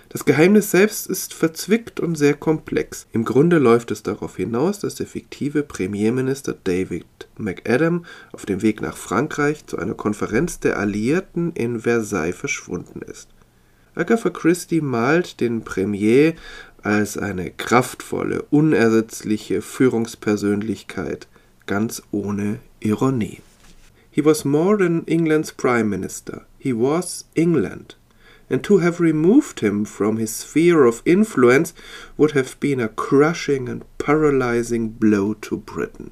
Das 0.08 0.26
Geheimnis 0.26 0.70
selbst 0.70 1.06
ist 1.06 1.32
verzwickt 1.32 1.98
und 1.98 2.16
sehr 2.16 2.34
komplex. 2.34 3.06
Im 3.12 3.24
Grunde 3.24 3.56
läuft 3.58 3.90
es 3.90 4.02
darauf 4.02 4.36
hinaus, 4.36 4.78
dass 4.78 4.94
der 4.94 5.06
fiktive 5.06 5.62
Premierminister 5.62 6.54
David 6.64 7.06
McAdam 7.38 8.04
auf 8.30 8.44
dem 8.44 8.60
Weg 8.60 8.82
nach 8.82 8.98
Frankreich 8.98 9.66
zu 9.66 9.78
einer 9.78 9.94
Konferenz 9.94 10.60
der 10.60 10.78
Alliierten 10.78 11.52
in 11.52 11.80
Versailles 11.80 12.36
verschwunden 12.36 13.00
ist. 13.00 13.30
Agatha 13.94 14.28
Christie 14.28 14.82
malt 14.82 15.40
den 15.40 15.64
Premier 15.64 16.34
als 16.82 17.16
eine 17.16 17.50
kraftvolle, 17.50 18.42
unersetzliche 18.50 19.62
Führungspersönlichkeit, 19.62 21.28
ganz 21.66 22.02
ohne 22.10 22.58
Ironie. 22.80 23.40
He 24.10 24.24
was 24.24 24.44
more 24.44 24.76
than 24.76 25.06
England's 25.06 25.52
Prime 25.52 25.88
Minister, 25.88 26.46
he 26.58 26.72
was 26.72 27.24
England. 27.34 27.96
And 28.50 28.62
to 28.64 28.80
have 28.80 29.00
removed 29.00 29.60
him 29.60 29.86
from 29.86 30.18
his 30.18 30.36
sphere 30.40 30.84
of 30.86 31.00
influence 31.06 31.72
would 32.18 32.32
have 32.32 32.60
been 32.60 32.80
a 32.80 32.88
crushing 32.88 33.68
and 33.68 33.84
paralyzing 33.96 34.90
blow 34.90 35.32
to 35.34 35.56
Britain. 35.56 36.10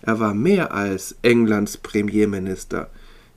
Er 0.00 0.18
war 0.18 0.34
mehr 0.34 0.72
als 0.72 1.14
Englands 1.22 1.76
Premierminister, 1.76 2.88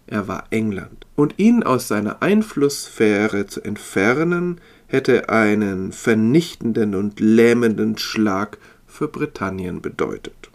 er 0.07 0.27
war 0.27 0.45
England. 0.51 1.05
Und 1.15 1.35
ihn 1.37 1.63
aus 1.63 1.87
seiner 1.87 2.21
Einflusssphäre 2.21 3.47
zu 3.47 3.61
entfernen, 3.61 4.61
hätte 4.87 5.29
einen 5.29 5.91
vernichtenden 5.91 6.95
und 6.95 7.19
lähmenden 7.19 7.97
Schlag 7.97 8.57
für 8.87 9.07
Britannien 9.07 9.81
bedeutet. 9.81 10.51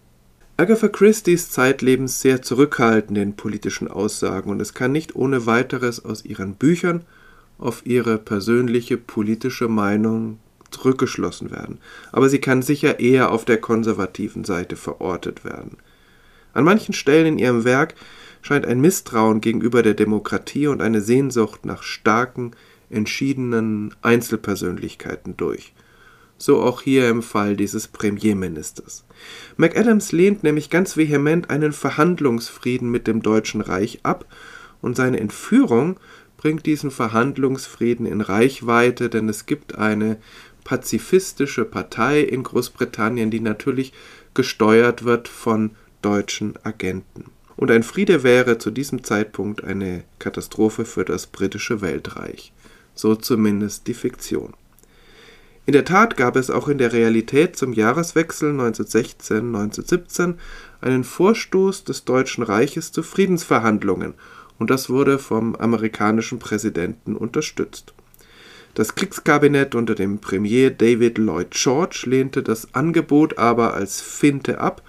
Agatha 0.57 0.89
Christie's 0.89 1.51
zeitlebens 1.51 2.21
sehr 2.21 2.43
zurückhaltend 2.43 3.17
in 3.17 3.35
politischen 3.35 3.89
Aussagen 3.89 4.51
und 4.51 4.61
es 4.61 4.75
kann 4.75 4.93
nicht 4.93 5.17
ohne 5.17 5.47
weiteres 5.47 6.05
aus 6.05 6.25
ihren 6.25 6.55
Büchern 6.55 7.05
auf 7.57 7.87
ihre 7.87 8.19
persönliche 8.19 8.97
politische 8.97 9.69
Meinung 9.69 10.39
zurückgeschlossen 10.71 11.51
werden, 11.51 11.79
aber 12.13 12.29
sie 12.29 12.41
kann 12.41 12.63
sicher 12.63 13.01
eher 13.01 13.33
auf 13.33 13.45
der 13.45 13.59
konservativen 13.59 14.45
Seite 14.45 14.77
verortet 14.77 15.45
werden. 15.45 15.79
An 16.53 16.65
manchen 16.65 16.95
Stellen 16.95 17.27
in 17.27 17.39
ihrem 17.39 17.65
Werk 17.65 17.95
scheint 18.43 18.67
ein 18.67 18.81
Misstrauen 18.81 19.41
gegenüber 19.41 19.83
der 19.83 19.95
Demokratie 19.95 20.67
und 20.67 20.81
eine 20.81 21.01
Sehnsucht 21.01 21.65
nach 21.65 21.83
starken, 21.83 22.53
entschiedenen 22.91 23.95
Einzelpersönlichkeiten 24.03 25.37
durch. 25.37 25.73
so 26.39 26.63
auch 26.63 26.81
hier 26.81 27.11
im 27.11 27.23
Fall 27.23 27.55
dieses 27.55 27.87
Premierministers. 27.87 29.05
McAdams 29.59 30.11
lehnt 30.11 30.43
nämlich 30.43 30.71
ganz 30.71 30.97
vehement 30.97 31.51
einen 31.51 31.73
Verhandlungsfrieden 31.73 32.91
mit 32.91 33.07
dem 33.07 33.23
Deutschen 33.23 33.61
Reich 33.61 34.01
ab 34.05 34.25
und 34.81 34.97
seine 34.97 35.21
Entführung 35.21 36.01
bringt 36.39 36.65
diesen 36.65 36.91
Verhandlungsfrieden 36.91 38.07
in 38.07 38.23
Reichweite, 38.23 39.11
denn 39.11 39.29
es 39.29 39.45
gibt 39.45 39.77
eine 39.77 40.17
pazifistische 40.65 41.67
Partei 41.67 42.21
in 42.21 42.43
Großbritannien, 42.43 43.31
die 43.31 43.41
natürlich 43.41 43.93
gesteuert 44.33 45.05
wird 45.05 45.29
von 45.29 45.73
deutschen 46.01 46.55
Agenten. 46.63 47.25
Und 47.57 47.71
ein 47.71 47.83
Friede 47.83 48.23
wäre 48.23 48.57
zu 48.57 48.71
diesem 48.71 49.05
Zeitpunkt 49.05 49.63
eine 49.63 50.05
Katastrophe 50.19 50.87
für 50.87 51.05
das 51.05 51.27
britische 51.27 51.83
Weltreich. 51.83 52.55
So 52.95 53.15
zumindest 53.15 53.87
die 53.87 53.95
Fiktion. 53.95 54.55
In 55.67 55.73
der 55.73 55.85
Tat 55.85 56.17
gab 56.17 56.37
es 56.37 56.51
auch 56.51 56.69
in 56.69 56.79
der 56.79 56.93
Realität 56.93 57.57
zum 57.57 57.73
Jahreswechsel 57.73 58.53
1916-1917 58.53 60.35
einen 60.81 61.05
Vorstoß 61.05 61.85
des 61.85 62.05
Deutschen 62.05 62.43
Reiches 62.43 62.93
zu 62.93 63.03
Friedensverhandlungen, 63.03 64.15
und 64.59 64.71
das 64.71 64.91
wurde 64.91 65.19
vom 65.19 65.55
amerikanischen 65.57 66.39
Präsidenten 66.39 67.15
unterstützt. 67.17 67.95
Das 68.75 68.95
Kriegskabinett 68.95 69.75
unter 69.75 69.95
dem 69.95 70.19
Premier 70.19 70.71
David 70.71 71.19
Lloyd 71.19 71.51
George 71.51 72.05
lehnte 72.07 72.43
das 72.43 72.75
Angebot 72.75 73.39
aber 73.39 73.75
als 73.75 74.01
Finte 74.01 74.61
ab 74.61 74.83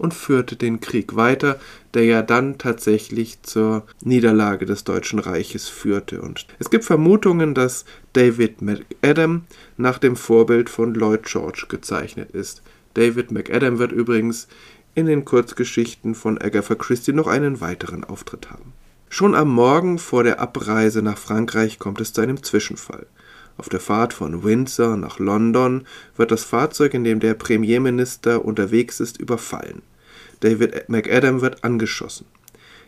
und 0.00 0.14
führte 0.14 0.56
den 0.56 0.80
Krieg 0.80 1.14
weiter, 1.14 1.60
der 1.92 2.04
ja 2.04 2.22
dann 2.22 2.56
tatsächlich 2.56 3.42
zur 3.42 3.84
Niederlage 4.02 4.64
des 4.64 4.82
Deutschen 4.84 5.18
Reiches 5.18 5.68
führte. 5.68 6.22
Und 6.22 6.46
es 6.58 6.70
gibt 6.70 6.84
Vermutungen, 6.86 7.54
dass 7.54 7.84
David 8.14 8.62
McAdam 8.62 9.42
nach 9.76 9.98
dem 9.98 10.16
Vorbild 10.16 10.70
von 10.70 10.94
Lloyd 10.94 11.24
George 11.24 11.66
gezeichnet 11.68 12.30
ist. 12.30 12.62
David 12.94 13.30
McAdam 13.30 13.78
wird 13.78 13.92
übrigens 13.92 14.48
in 14.94 15.04
den 15.04 15.26
Kurzgeschichten 15.26 16.14
von 16.14 16.38
Agatha 16.38 16.74
Christie 16.74 17.12
noch 17.12 17.26
einen 17.26 17.60
weiteren 17.60 18.02
Auftritt 18.02 18.50
haben. 18.50 18.72
Schon 19.10 19.34
am 19.34 19.50
Morgen 19.50 19.98
vor 19.98 20.24
der 20.24 20.40
Abreise 20.40 21.02
nach 21.02 21.18
Frankreich 21.18 21.78
kommt 21.78 22.00
es 22.00 22.14
zu 22.14 22.22
einem 22.22 22.42
Zwischenfall. 22.42 23.06
Auf 23.60 23.68
der 23.68 23.78
Fahrt 23.78 24.14
von 24.14 24.42
Windsor 24.42 24.96
nach 24.96 25.18
London 25.18 25.84
wird 26.16 26.30
das 26.30 26.44
Fahrzeug, 26.44 26.94
in 26.94 27.04
dem 27.04 27.20
der 27.20 27.34
Premierminister 27.34 28.42
unterwegs 28.42 29.00
ist, 29.00 29.20
überfallen. 29.20 29.82
David 30.40 30.88
McAdam 30.88 31.42
wird 31.42 31.62
angeschossen. 31.62 32.24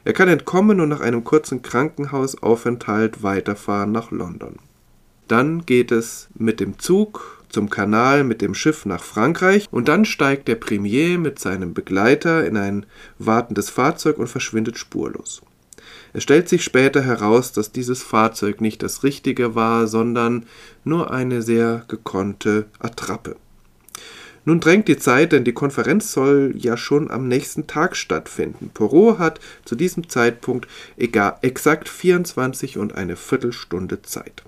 Er 0.06 0.14
kann 0.14 0.28
entkommen 0.28 0.80
und 0.80 0.88
nach 0.88 1.02
einem 1.02 1.24
kurzen 1.24 1.60
Krankenhausaufenthalt 1.60 3.22
weiterfahren 3.22 3.92
nach 3.92 4.12
London. 4.12 4.60
Dann 5.28 5.66
geht 5.66 5.92
es 5.92 6.28
mit 6.38 6.58
dem 6.58 6.78
Zug 6.78 7.44
zum 7.50 7.68
Kanal 7.68 8.24
mit 8.24 8.40
dem 8.40 8.54
Schiff 8.54 8.86
nach 8.86 9.02
Frankreich 9.02 9.68
und 9.70 9.88
dann 9.88 10.06
steigt 10.06 10.48
der 10.48 10.54
Premier 10.54 11.18
mit 11.18 11.38
seinem 11.38 11.74
Begleiter 11.74 12.46
in 12.46 12.56
ein 12.56 12.86
wartendes 13.18 13.68
Fahrzeug 13.68 14.16
und 14.16 14.28
verschwindet 14.28 14.78
spurlos. 14.78 15.42
Es 16.12 16.22
stellt 16.22 16.48
sich 16.48 16.62
später 16.62 17.02
heraus, 17.02 17.52
dass 17.52 17.72
dieses 17.72 18.02
Fahrzeug 18.02 18.60
nicht 18.60 18.82
das 18.82 19.02
richtige 19.02 19.54
war, 19.54 19.86
sondern 19.86 20.46
nur 20.84 21.10
eine 21.10 21.42
sehr 21.42 21.84
gekonnte 21.88 22.66
Attrappe. 22.78 23.36
Nun 24.44 24.58
drängt 24.58 24.88
die 24.88 24.96
Zeit, 24.96 25.32
denn 25.32 25.44
die 25.44 25.52
Konferenz 25.52 26.12
soll 26.12 26.54
ja 26.56 26.76
schon 26.76 27.10
am 27.10 27.28
nächsten 27.28 27.68
Tag 27.68 27.96
stattfinden. 27.96 28.70
Porot 28.74 29.18
hat 29.18 29.40
zu 29.64 29.76
diesem 29.76 30.08
Zeitpunkt 30.08 30.66
egal, 30.96 31.36
exakt 31.42 31.88
24 31.88 32.76
und 32.78 32.94
eine 32.94 33.14
Viertelstunde 33.14 34.02
Zeit. 34.02 34.42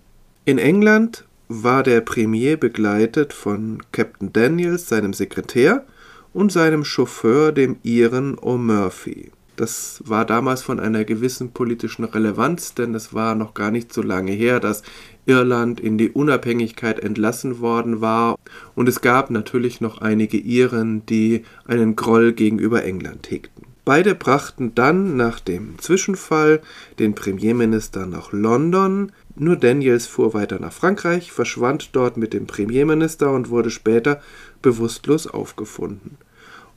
In 0.45 0.59
England 0.59 1.25
war 1.49 1.83
der 1.85 2.01
Premier 2.01 2.57
begleitet 2.57 3.33
von 3.33 3.83
Captain 3.93 4.33
Daniels, 4.33 4.89
seinem 4.89 5.13
Sekretär, 5.13 5.85
und 6.33 6.51
seinem 6.51 6.85
Chauffeur, 6.85 7.53
dem 7.53 7.77
Iren 7.85 8.37
O'Murphy. 8.37 9.31
Das 9.57 10.03
war 10.05 10.25
damals 10.25 10.63
von 10.63 10.81
einer 10.81 11.05
gewissen 11.05 11.53
politischen 11.53 12.05
Relevanz, 12.05 12.75
denn 12.75 12.95
es 12.95 13.15
war 13.15 13.37
noch 13.37 13.55
gar 13.55 13.71
nicht 13.71 13.93
so 13.93 14.03
lange 14.03 14.33
her, 14.33 14.59
dass 14.59 14.83
Irland 15.27 15.79
in 15.79 15.97
die 15.97 16.11
Unabhängigkeit 16.11 16.99
entlassen 16.99 17.61
worden 17.61 18.01
war 18.01 18.37
und 18.75 18.89
es 18.89 19.01
gab 19.01 19.31
natürlich 19.31 19.81
noch 19.81 19.99
einige 19.99 20.39
Iren, 20.39 21.07
die 21.07 21.45
einen 21.67 21.95
Groll 21.95 22.33
gegenüber 22.33 22.85
England 22.85 23.31
hegten. 23.31 23.65
Beide 23.85 24.15
brachten 24.15 24.75
dann 24.75 25.17
nach 25.17 25.41
dem 25.41 25.79
Zwischenfall 25.79 26.63
den 26.99 27.15
Premierminister 27.15 28.07
nach 28.07 28.33
London, 28.33 29.13
nur 29.37 29.57
Daniels 29.57 30.07
fuhr 30.07 30.33
weiter 30.33 30.59
nach 30.59 30.73
Frankreich, 30.73 31.33
verschwand 31.33 31.95
dort 31.95 32.17
mit 32.17 32.33
dem 32.33 32.47
Premierminister 32.47 33.31
und 33.31 33.51
wurde 33.51 33.71
später 33.71 34.23
bewusstlos 34.63 35.27
aufgefunden. 35.27 36.17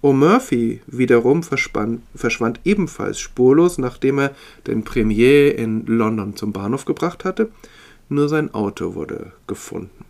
O'Murphy 0.02 0.80
wiederum 0.86 1.42
verschwand 1.44 2.60
ebenfalls 2.64 3.20
spurlos, 3.20 3.78
nachdem 3.78 4.20
er 4.20 4.36
den 4.68 4.84
Premier 4.84 5.58
in 5.58 5.86
London 5.88 6.36
zum 6.36 6.54
Bahnhof 6.54 6.86
gebracht 6.86 7.26
hatte. 7.26 7.50
Nur 8.10 8.30
sein 8.30 8.54
Auto 8.54 8.96
wurde 8.96 9.34
gefunden. 9.48 10.06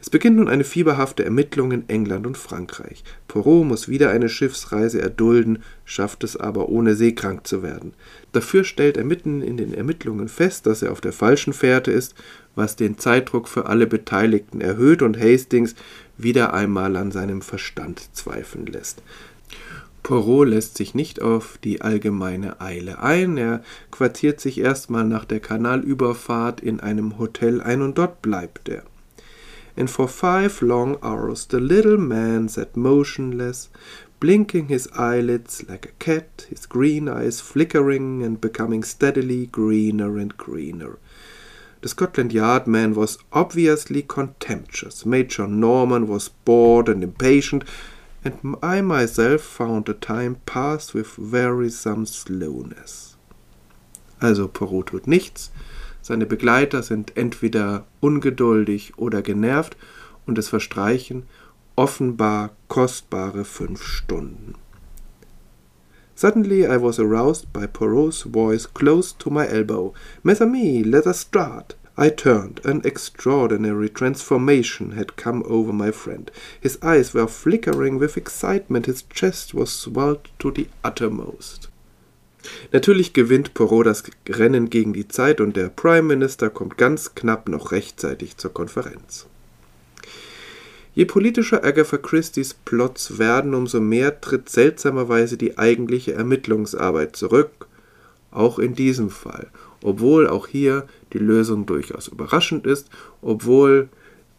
Es 0.00 0.10
beginnt 0.10 0.36
nun 0.36 0.48
eine 0.48 0.62
fieberhafte 0.62 1.24
Ermittlung 1.24 1.72
in 1.72 1.88
England 1.88 2.26
und 2.26 2.38
Frankreich. 2.38 3.02
Poirot 3.26 3.66
muss 3.66 3.88
wieder 3.88 4.10
eine 4.10 4.28
Schiffsreise 4.28 5.00
erdulden, 5.00 5.62
schafft 5.84 6.22
es 6.22 6.36
aber 6.36 6.68
ohne 6.68 6.94
seekrank 6.94 7.46
zu 7.46 7.62
werden. 7.62 7.94
Dafür 8.32 8.62
stellt 8.62 8.96
er 8.96 9.04
mitten 9.04 9.42
in 9.42 9.56
den 9.56 9.74
Ermittlungen 9.74 10.28
fest, 10.28 10.66
dass 10.66 10.82
er 10.82 10.92
auf 10.92 11.00
der 11.00 11.12
falschen 11.12 11.52
Fährte 11.52 11.90
ist, 11.90 12.14
was 12.54 12.76
den 12.76 12.98
Zeitdruck 12.98 13.48
für 13.48 13.66
alle 13.66 13.88
Beteiligten 13.88 14.60
erhöht 14.60 15.02
und 15.02 15.18
Hastings 15.18 15.74
wieder 16.18 16.52
einmal 16.52 16.96
an 16.96 17.10
seinem 17.10 17.40
Verstand 17.40 18.14
zweifeln 18.14 18.66
lässt. 18.66 19.02
Poirot 20.02 20.48
lässt 20.48 20.76
sich 20.76 20.94
nicht 20.94 21.20
auf 21.22 21.58
die 21.62 21.80
allgemeine 21.82 22.60
Eile 22.60 23.00
ein. 23.00 23.36
Er 23.36 23.62
quartiert 23.90 24.40
sich 24.40 24.58
erstmal 24.58 25.04
nach 25.04 25.24
der 25.24 25.40
Kanalüberfahrt 25.40 26.60
in 26.60 26.80
einem 26.80 27.18
Hotel 27.18 27.60
ein 27.60 27.82
und 27.82 27.98
dort 27.98 28.22
bleibt 28.22 28.68
er. 28.68 28.82
And 29.76 29.88
for 29.88 30.08
five 30.08 30.60
long 30.60 30.96
hours 31.02 31.46
the 31.50 31.58
little 31.58 31.98
man 31.98 32.48
sat 32.48 32.76
motionless, 32.76 33.70
blinking 34.18 34.66
his 34.66 34.88
eyelids 34.94 35.64
like 35.68 35.86
a 35.86 35.92
cat, 35.98 36.46
his 36.48 36.68
green 36.68 37.08
eyes 37.08 37.40
flickering 37.40 38.24
and 38.24 38.40
becoming 38.40 38.82
steadily 38.82 39.46
greener 39.46 40.18
and 40.18 40.36
greener. 40.36 40.98
The 41.80 41.88
Scotland 41.88 42.32
Yard 42.32 42.66
man 42.66 42.94
was 42.94 43.18
obviously 43.32 44.02
contemptuous. 44.02 45.06
Major 45.06 45.46
Norman 45.46 46.08
was 46.08 46.28
bored 46.44 46.88
and 46.88 47.04
impatient, 47.04 47.64
and 48.24 48.56
I 48.62 48.80
myself 48.80 49.42
found 49.42 49.86
the 49.86 49.94
time 49.94 50.40
pass 50.44 50.92
with 50.92 51.18
wearisome 51.18 52.06
slowness. 52.06 53.16
Also 54.20 54.48
Poirot 54.48 54.86
tut 54.88 55.06
nichts, 55.06 55.50
seine 56.02 56.26
Begleiter 56.26 56.82
sind 56.82 57.16
entweder 57.16 57.86
ungeduldig 58.00 58.98
oder 58.98 59.22
genervt 59.22 59.76
und 60.26 60.38
es 60.38 60.48
verstreichen 60.48 61.24
offenbar 61.76 62.50
kostbare 62.66 63.44
fünf 63.44 63.84
Stunden. 63.84 64.54
Suddenly 66.18 66.66
I 66.66 66.78
was 66.78 66.98
aroused 66.98 67.52
by 67.52 67.66
Poirot's 67.66 68.22
voice 68.22 68.66
close 68.66 69.12
to 69.12 69.30
my 69.30 69.48
elbow. 69.48 69.94
Mes 70.24 70.40
amis, 70.40 70.84
let 70.84 71.06
us 71.06 71.20
start. 71.20 71.76
I 71.96 72.08
turned. 72.08 72.60
An 72.64 72.82
extraordinary 72.84 73.88
transformation 73.88 74.96
had 74.96 75.14
come 75.14 75.44
over 75.46 75.72
my 75.72 75.92
friend. 75.92 76.28
His 76.60 76.76
eyes 76.82 77.14
were 77.14 77.28
flickering 77.28 78.00
with 78.00 78.16
excitement, 78.16 78.86
his 78.86 79.02
chest 79.02 79.54
was 79.54 79.70
swelled 79.70 80.28
to 80.40 80.50
the 80.50 80.66
uttermost. 80.82 81.68
Natürlich 82.72 83.12
gewinnt 83.12 83.54
Poirot 83.54 83.86
das 83.86 84.02
Rennen 84.28 84.70
gegen 84.70 84.94
die 84.94 85.06
Zeit 85.06 85.40
und 85.40 85.54
der 85.54 85.68
Prime 85.68 86.02
Minister 86.02 86.50
kommt 86.50 86.76
ganz 86.76 87.14
knapp 87.14 87.48
noch 87.48 87.70
rechtzeitig 87.70 88.38
zur 88.38 88.52
Konferenz. 88.52 89.28
Je 90.94 91.04
politischer 91.04 91.64
Agatha 91.64 91.96
Christie's 91.96 92.54
Plots 92.54 93.18
werden, 93.18 93.54
umso 93.54 93.80
mehr 93.80 94.20
tritt 94.20 94.48
seltsamerweise 94.48 95.36
die 95.36 95.58
eigentliche 95.58 96.12
Ermittlungsarbeit 96.14 97.14
zurück, 97.14 97.68
auch 98.30 98.58
in 98.58 98.74
diesem 98.74 99.10
Fall, 99.10 99.48
obwohl 99.82 100.28
auch 100.28 100.46
hier 100.48 100.86
die 101.12 101.18
Lösung 101.18 101.66
durchaus 101.66 102.08
überraschend 102.08 102.66
ist, 102.66 102.88
obwohl 103.22 103.88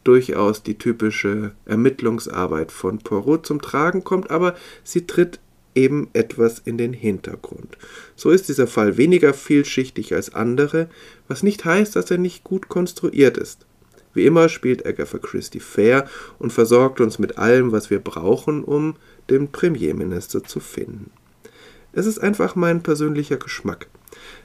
durchaus 0.04 0.64
die 0.64 0.78
typische 0.78 1.52
Ermittlungsarbeit 1.66 2.72
von 2.72 3.00
Poirot 3.00 3.45
zum 3.45 3.62
Tragen 3.62 4.04
kommt, 4.04 4.32
aber 4.32 4.56
sie 4.84 5.06
tritt 5.06 5.39
eben 5.76 6.10
etwas 6.14 6.60
in 6.60 6.78
den 6.78 6.93
Hintergrund. 6.93 7.78
So 8.16 8.32
ist 8.32 8.50
dieser 8.50 8.68
Fall 8.68 8.97
weniger 8.97 9.34
vielschichtig 9.34 10.14
als 10.14 10.34
andere, 10.34 10.89
was 11.28 11.43
nicht 11.43 11.64
heißt, 11.64 11.95
dass 11.95 12.12
er 12.12 12.18
nicht 12.18 12.43
gut 12.43 12.70
konstruiert 12.70 13.38
ist. 13.38 13.66
Wie 14.14 14.26
immer 14.26 14.49
spielt 14.49 14.86
Agatha 14.86 15.18
Christie 15.18 15.60
fair 15.60 16.07
und 16.39 16.51
versorgt 16.51 17.01
uns 17.01 17.20
mit 17.20 17.38
allem, 17.38 17.72
was 17.72 17.89
wir 17.89 17.99
brauchen, 17.99 18.64
um 18.64 18.95
den 19.30 19.51
Premierminister 19.51 20.43
zu 20.43 20.60
finden. 20.60 21.12
Es 21.93 22.05
ist 22.05 22.20
einfach 22.20 22.55
mein 22.55 22.82
persönlicher 22.84 23.38
Geschmack. 23.38 23.88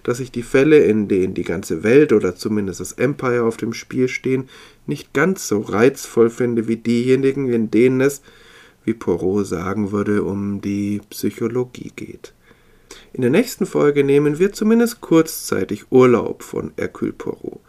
dass 0.03 0.21
ich 0.21 0.31
die 0.31 0.43
Fälle, 0.43 0.79
in 0.85 1.09
denen 1.09 1.35
die 1.35 1.43
ganze 1.43 1.83
Welt 1.83 2.13
oder 2.13 2.37
zumindest 2.37 2.81
das 2.81 2.93
Empire 2.93 3.45
auf 3.45 3.57
dem 3.57 3.73
Spiel 3.73 4.09
stehen, 4.09 4.49
nicht 4.87 5.13
ganz 5.13 5.49
so 5.49 5.61
reizvoll 5.61 6.31
finde 6.31 6.69
wie 6.69 6.77
diejenigen, 6.77 7.53
in 7.53 7.71
denen 7.71 8.01
es, 8.01 8.23
wie 8.85 8.95
Poirot 8.95 9.47
sagen 9.47 9.93
würde, 9.93 10.23
um 10.23 10.61
die 10.61 11.01
Psychologie 11.11 11.93
geht. 11.97 12.35
In 13.13 13.23
der 13.23 13.31
nächsten 13.31 13.67
Folge 13.67 14.05
nehmen 14.05 14.39
wir 14.39 14.53
zumindest 14.53 15.01
kurzzeitig 15.01 15.91
Urlaub 15.91 16.43
von 16.43 16.73
Hercule 16.77 17.13
Poirot. 17.13 17.61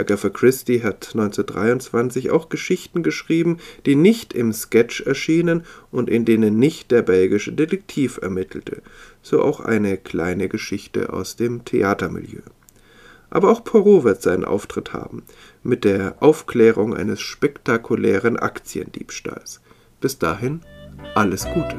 Agatha 0.00 0.30
Christie 0.30 0.82
hat 0.82 1.10
1923 1.12 2.30
auch 2.30 2.48
Geschichten 2.48 3.02
geschrieben, 3.02 3.58
die 3.86 3.94
nicht 3.94 4.32
im 4.32 4.52
Sketch 4.52 5.02
erschienen 5.02 5.64
und 5.90 6.08
in 6.08 6.24
denen 6.24 6.58
nicht 6.58 6.90
der 6.90 7.02
belgische 7.02 7.52
Detektiv 7.52 8.18
ermittelte, 8.20 8.82
so 9.22 9.42
auch 9.42 9.60
eine 9.60 9.96
kleine 9.98 10.48
Geschichte 10.48 11.12
aus 11.12 11.36
dem 11.36 11.64
Theatermilieu. 11.64 12.42
Aber 13.28 13.50
auch 13.50 13.62
Poirot 13.62 14.04
wird 14.04 14.22
seinen 14.22 14.44
Auftritt 14.44 14.92
haben, 14.92 15.22
mit 15.62 15.84
der 15.84 16.16
Aufklärung 16.20 16.94
eines 16.94 17.20
spektakulären 17.20 18.36
Aktiendiebstahls. 18.36 19.60
Bis 20.00 20.18
dahin 20.18 20.62
alles 21.14 21.44
Gute. 21.44 21.76